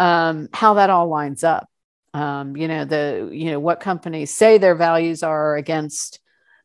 [0.00, 1.68] um, how that all lines up.
[2.12, 6.18] Um, you know the you know what companies say their values are against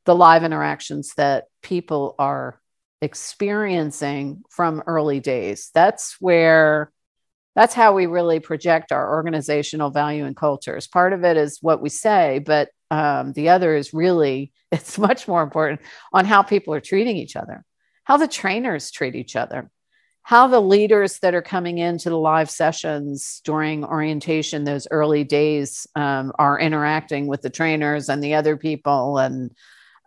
[0.06, 2.60] the live interactions that people are
[3.02, 5.70] experiencing from early days.
[5.74, 6.92] That's where
[7.56, 10.88] that's how we really project our organizational value and cultures.
[10.88, 15.28] Part of it is what we say but um, the other is really it's much
[15.28, 15.82] more important
[16.14, 17.64] on how people are treating each other
[18.04, 19.70] how the trainers treat each other
[20.24, 25.88] how the leaders that are coming into the live sessions during orientation those early days
[25.96, 29.52] um, are interacting with the trainers and the other people and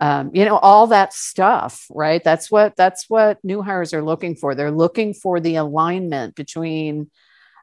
[0.00, 2.22] um, you know all that stuff right?
[2.22, 4.54] That's what that's what new hires are looking for.
[4.54, 7.10] They're looking for the alignment between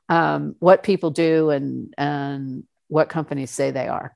[0.10, 4.16] um, what people do and and what companies say they are.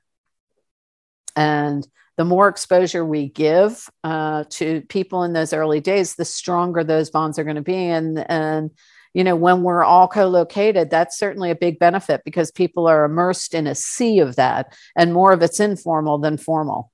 [1.36, 1.86] And
[2.16, 7.10] the more exposure we give uh, to people in those early days the stronger those
[7.10, 7.88] bonds are going to be.
[7.88, 8.70] And and
[9.14, 13.54] you know when we're all co-located that's certainly a big benefit because people are immersed
[13.54, 16.92] in a sea of that and more of it's informal than formal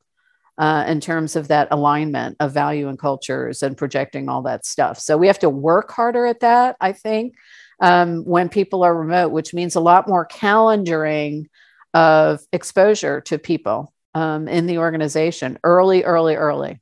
[0.57, 4.99] uh, in terms of that alignment of value and cultures and projecting all that stuff.
[4.99, 7.35] So we have to work harder at that i think
[7.81, 11.47] um, when people are remote, which means a lot more calendaring
[11.95, 16.81] of exposure to people um, in the organization early, early, early.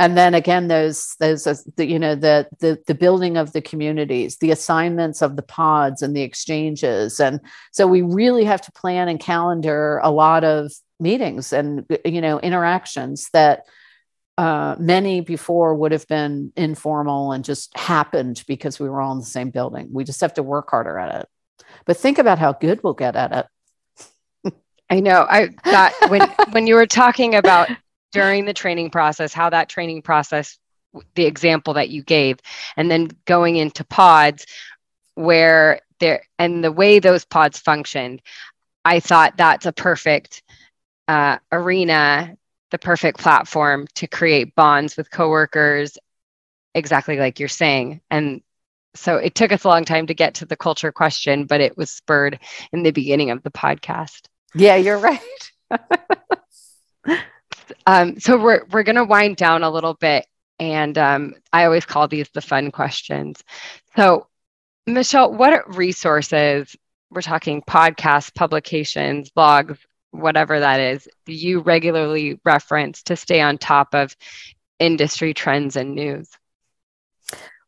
[0.00, 3.60] And then again, those those uh, the, you know the, the the building of the
[3.60, 7.40] communities, the assignments of the pods and the exchanges, and
[7.72, 12.38] so we really have to plan and calendar a lot of meetings and you know
[12.40, 13.64] interactions that
[14.38, 19.18] uh, many before would have been informal and just happened because we were all in
[19.18, 19.88] the same building.
[19.92, 21.28] We just have to work harder at it.
[21.84, 23.48] But think about how good we'll get at
[24.44, 24.54] it.
[24.88, 25.26] I know.
[25.28, 26.22] I thought when
[26.52, 27.68] when you were talking about
[28.12, 30.56] during the training process, how that training process,
[31.16, 32.38] the example that you gave,
[32.76, 34.46] and then going into pods
[35.16, 38.22] where there and the way those pods functioned,
[38.84, 40.44] I thought that's a perfect
[41.08, 42.37] uh, arena
[42.70, 45.98] the perfect platform to create bonds with coworkers,
[46.74, 48.00] exactly like you're saying.
[48.10, 48.42] And
[48.94, 51.76] so it took us a long time to get to the culture question, but it
[51.76, 52.40] was spurred
[52.72, 54.22] in the beginning of the podcast.
[54.54, 55.20] Yeah, you're right.
[57.86, 60.26] um, so we're we're gonna wind down a little bit,
[60.58, 63.42] and um, I always call these the fun questions.
[63.96, 64.26] So,
[64.86, 66.74] Michelle, what resources?
[67.10, 69.78] We're talking podcasts, publications, blogs,
[70.10, 74.16] whatever that is, you regularly reference to stay on top of
[74.78, 76.30] industry trends and news?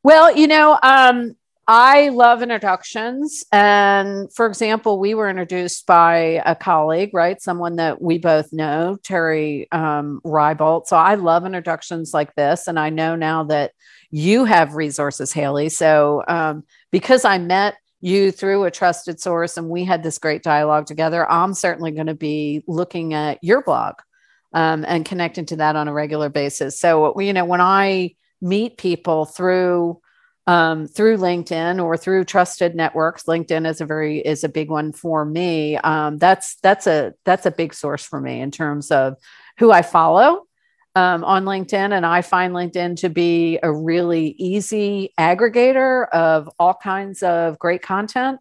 [0.02, 1.36] Well, you know, um,
[1.72, 3.44] I love introductions.
[3.52, 7.40] And for example, we were introduced by a colleague, right?
[7.40, 10.86] Someone that we both know, Terry um, Rybolt.
[10.88, 12.66] So I love introductions like this.
[12.66, 13.70] And I know now that
[14.10, 15.68] you have resources, Haley.
[15.68, 20.42] So um, because I met you through a trusted source and we had this great
[20.42, 23.94] dialogue together, I'm certainly going to be looking at your blog
[24.52, 26.78] um, and connecting to that on a regular basis.
[26.78, 30.00] So, you know, when I meet people through
[30.46, 34.92] um, through LinkedIn or through trusted networks, LinkedIn is a very is a big one
[34.92, 35.76] for me.
[35.76, 39.16] Um, that's that's a that's a big source for me in terms of
[39.58, 40.46] who I follow
[40.96, 46.74] um, on LinkedIn, and I find LinkedIn to be a really easy aggregator of all
[46.74, 48.40] kinds of great content,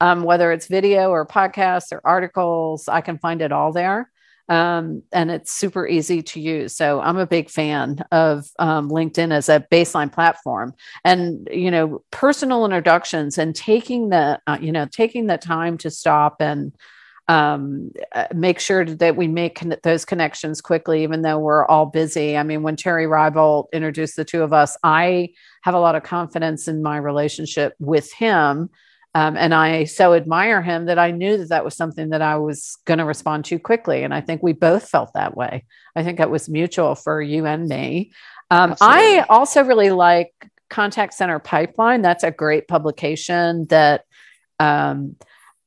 [0.00, 2.88] um, whether it's video or podcasts or articles.
[2.88, 4.10] I can find it all there.
[4.48, 6.74] Um, and it's super easy to use.
[6.74, 10.74] So I'm a big fan of um, LinkedIn as a baseline platform,
[11.04, 15.90] and you know, personal introductions and taking the uh, you know taking the time to
[15.90, 16.72] stop and
[17.34, 21.86] um, uh, make sure that we make con- those connections quickly, even though we're all
[21.86, 22.36] busy.
[22.36, 25.30] I mean, when Terry Rybolt introduced the two of us, I
[25.62, 28.70] have a lot of confidence in my relationship with him
[29.14, 32.36] Um, and I so admire him that I knew that that was something that I
[32.36, 34.04] was going to respond to quickly.
[34.04, 35.64] And I think we both felt that way.
[35.96, 38.12] I think it was mutual for you and me.
[38.50, 40.32] Um, I also really like
[40.68, 42.02] Contact Center Pipeline.
[42.02, 44.04] That's a great publication that
[44.60, 45.16] um,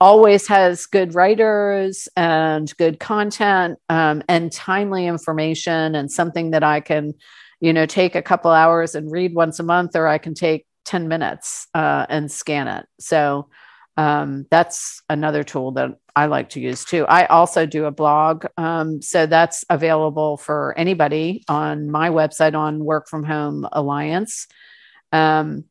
[0.04, 6.82] always has good writers and good content um, and timely information and something that I
[6.82, 7.14] can,
[7.62, 10.66] you know, take a couple hours and read once a month, or I can take
[10.84, 12.86] 10 minutes uh, and scan it.
[13.00, 13.48] So
[13.96, 17.06] um, that's another tool that I like to use too.
[17.08, 18.46] I also do a blog.
[18.58, 24.48] Um, so that's available for anybody on my website on Work From Home Alliance.
[25.14, 25.64] Um,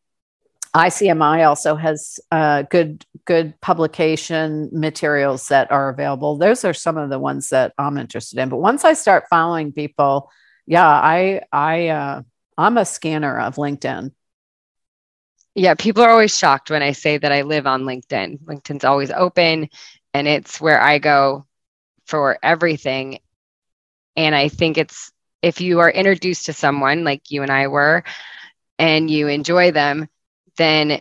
[0.75, 6.39] ICMI also has uh, good good publication materials that are available.
[6.39, 8.49] Those are some of the ones that I'm interested in.
[8.49, 10.31] But once I start following people,
[10.67, 12.23] yeah, I I uh,
[12.57, 14.13] I'm a scanner of LinkedIn.
[15.55, 18.41] Yeah, people are always shocked when I say that I live on LinkedIn.
[18.41, 19.69] LinkedIn's always open
[20.15, 21.47] and it's where I go
[22.07, 23.19] for everything.
[24.17, 25.13] And I think it's
[25.43, 28.05] if you are introduced to someone like you and I were
[28.79, 30.09] and you enjoy them,
[30.57, 31.01] then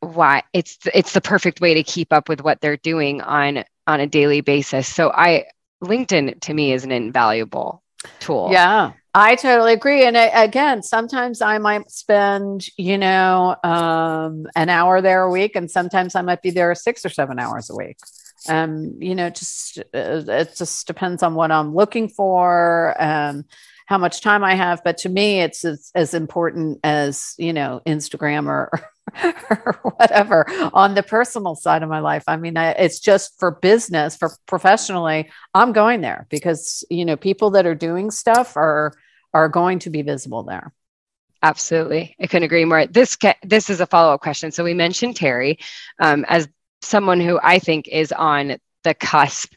[0.00, 4.00] why it's it's the perfect way to keep up with what they're doing on on
[4.00, 4.88] a daily basis.
[4.88, 5.46] So I
[5.82, 7.82] LinkedIn to me is an invaluable
[8.18, 8.48] tool.
[8.50, 8.92] Yeah.
[9.12, 10.04] I totally agree.
[10.04, 15.56] And I, again, sometimes I might spend, you know, um, an hour there a week,
[15.56, 17.96] and sometimes I might be there six or seven hours a week.
[18.48, 23.44] Um, you know, just uh, it just depends on what I'm looking for, um,
[23.90, 24.82] how much time I have.
[24.84, 28.70] But to me, it's as, as important as you know, Instagram or
[29.24, 32.22] or whatever on the personal side of my life.
[32.28, 37.16] I mean, I, it's just for business, for professionally, I'm going there because, you know,
[37.16, 38.92] people that are doing stuff are
[39.34, 40.72] are going to be visible there.
[41.42, 42.14] Absolutely.
[42.20, 42.86] I couldn't agree more.
[42.86, 44.52] This this is a follow-up question.
[44.52, 45.58] So we mentioned Terry
[45.98, 46.48] um, as
[46.80, 49.52] someone who I think is on the cusp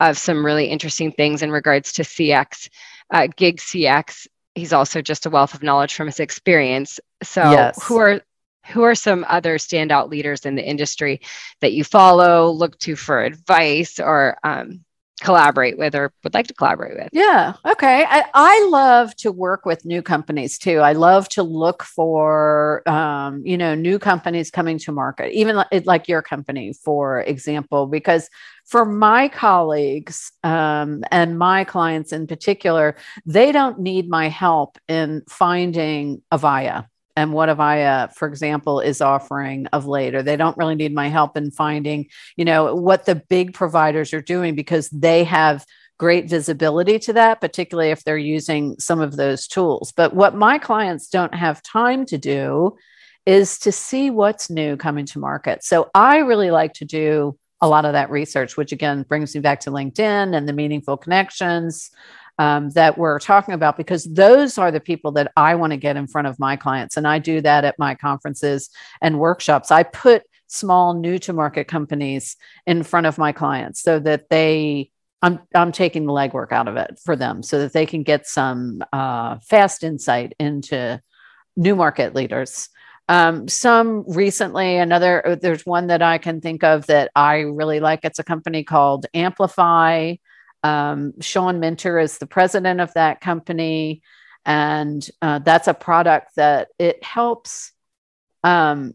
[0.00, 2.68] of some really interesting things in regards to CX,
[3.10, 4.26] uh, gig CX.
[4.54, 6.98] He's also just a wealth of knowledge from his experience.
[7.22, 7.82] So yes.
[7.84, 8.20] who are
[8.66, 11.20] who are some other standout leaders in the industry
[11.60, 14.84] that you follow, look to for advice, or um,
[15.20, 17.08] collaborate with or would like to collaborate with?
[17.12, 17.54] Yeah.
[17.64, 18.04] Okay.
[18.08, 20.78] I, I love to work with new companies too.
[20.78, 25.86] I love to look for, um, you know, new companies coming to market, even like,
[25.86, 28.28] like your company, for example, because
[28.66, 35.22] for my colleagues um, and my clients in particular, they don't need my help in
[35.28, 36.86] finding Avaya
[37.16, 40.94] and what Avaya, uh, for example, is offering of late, or they don't really need
[40.94, 45.64] my help in finding, you know, what the big providers are doing because they have
[45.98, 49.92] great visibility to that, particularly if they're using some of those tools.
[49.92, 52.76] But what my clients don't have time to do
[53.24, 55.64] is to see what's new coming to market.
[55.64, 59.40] So I really like to do a lot of that research, which again brings me
[59.40, 61.90] back to LinkedIn and the meaningful connections
[62.38, 65.96] um, that we're talking about because those are the people that I want to get
[65.96, 66.96] in front of my clients.
[66.96, 68.70] And I do that at my conferences
[69.00, 69.70] and workshops.
[69.70, 74.90] I put small new to market companies in front of my clients so that they
[75.22, 78.26] I'm, I'm taking the legwork out of it for them so that they can get
[78.26, 81.00] some uh, fast insight into
[81.56, 82.68] new market leaders.
[83.08, 88.00] Um, some recently, another, there's one that I can think of that I really like.
[88.02, 90.20] It's a company called AmplifAI.
[90.66, 94.02] Um, Sean Minter is the president of that company,
[94.44, 97.72] and uh, that's a product that it helps
[98.42, 98.94] um,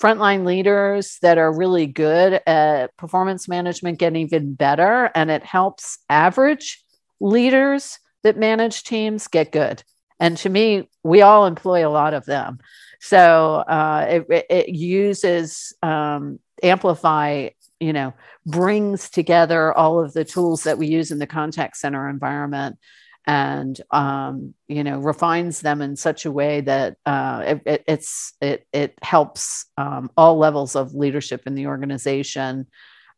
[0.00, 5.98] frontline leaders that are really good at performance management get even better, and it helps
[6.10, 6.84] average
[7.20, 9.84] leaders that manage teams get good.
[10.18, 12.58] And to me, we all employ a lot of them.
[13.00, 18.12] So uh, it, it, uses um, AmplifAI you know
[18.44, 22.78] brings together all of the tools that we use in the contact center environment
[23.26, 28.34] and um, you know refines them in such a way that uh, it, it, it's
[28.40, 32.66] it it helps um, all levels of leadership in the organization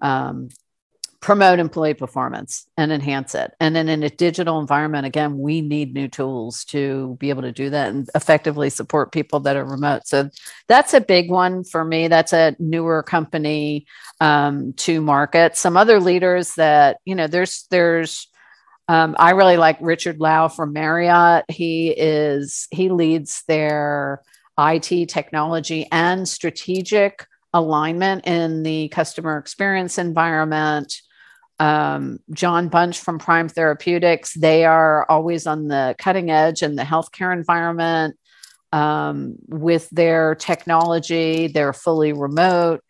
[0.00, 0.48] um,
[1.20, 3.52] promote employee performance and enhance it.
[3.58, 7.50] And then in a digital environment, again, we need new tools to be able to
[7.50, 10.06] do that and effectively support people that are remote.
[10.06, 10.30] So
[10.68, 12.06] that's a big one for me.
[12.06, 13.86] That's a newer company
[14.20, 15.56] um, to market.
[15.56, 18.28] Some other leaders that, you know, there's, there's,
[18.86, 21.46] um, I really like Richard Lau from Marriott.
[21.48, 24.22] He is, he leads their
[24.56, 31.00] IT technology and strategic alignment in the customer experience environment
[31.58, 34.34] um, John Bunch from Prime Therapeutics.
[34.34, 38.16] They are always on the cutting edge in the healthcare environment.
[38.72, 41.48] um, with their technology.
[41.48, 42.82] They're fully remote.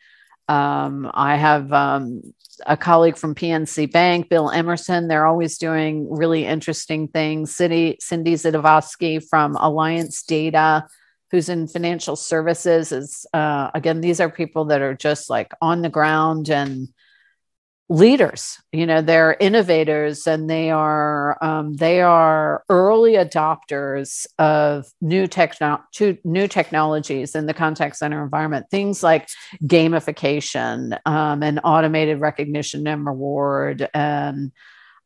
[0.49, 2.23] Um, I have um,
[2.67, 5.09] a colleague from PNC Bank, Bill Emerson.
[5.09, 7.55] They're always doing really interesting things.
[7.55, 10.87] Cindy, Cindy Zidovsky from Alliance Data,
[11.31, 15.83] who's in financial services, is uh, again, these are people that are just like on
[15.83, 16.89] the ground and
[17.91, 25.27] leaders you know they're innovators and they are um, they are early adopters of new
[25.27, 25.83] techno-
[26.25, 28.67] new technologies in the contact center environment.
[28.71, 29.29] Things like
[29.65, 34.53] gamification um, and automated recognition and reward and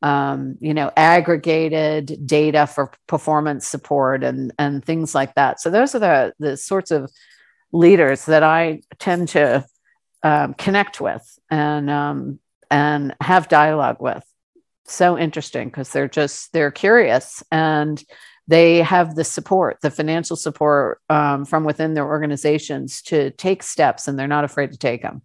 [0.03, 5.61] um, you know aggregated data for performance support and and things like that.
[5.61, 7.11] So those are the the sorts of
[7.75, 9.65] leaders that i tend to
[10.23, 11.39] um, connect with.
[11.51, 12.39] And um,
[12.73, 14.25] and have dialogue with.
[14.87, 18.03] So interesting because they're just they're curious and
[18.49, 24.09] they have the support, the financial support um, from within their organizations to take steps,
[24.09, 25.23] and they're not afraid to take them.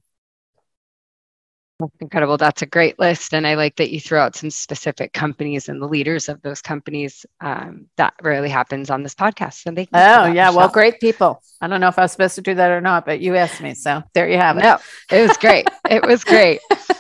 [1.80, 2.38] That's incredible.
[2.38, 3.34] That's a great list.
[3.34, 6.60] And I like that you throw out some specific companies and the leaders of those
[6.60, 7.24] companies.
[7.40, 9.62] Um, that rarely happens on this podcast.
[9.62, 10.30] So they Oh, yeah.
[10.32, 10.56] Michelle.
[10.58, 11.44] Well, great people.
[11.62, 13.62] I don't know if I was supposed to do that or not, but you asked
[13.62, 13.76] me.
[13.76, 14.64] So there you have it.
[14.64, 14.80] No,
[15.12, 15.68] it was great.
[15.90, 16.62] it was great.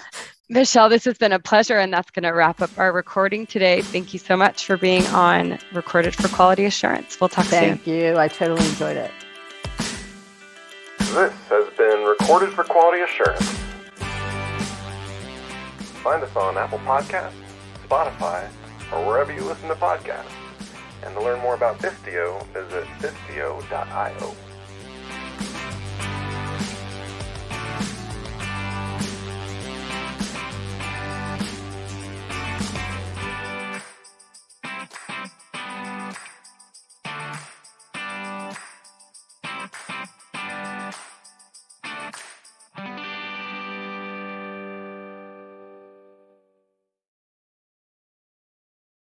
[0.50, 3.82] Michelle, this has been a pleasure, and that's going to wrap up our recording today.
[3.82, 7.20] Thank you so much for being on Recorded for Quality Assurance.
[7.20, 7.78] We'll talk Thank soon.
[7.80, 8.18] Thank you.
[8.18, 9.12] I totally enjoyed it.
[11.00, 13.44] This has been Recorded for Quality Assurance.
[16.02, 17.34] Find us on Apple Podcasts,
[17.86, 18.48] Spotify,
[18.94, 20.32] or wherever you listen to podcasts.
[21.04, 24.36] And to learn more about Bistio, visit bistio.io.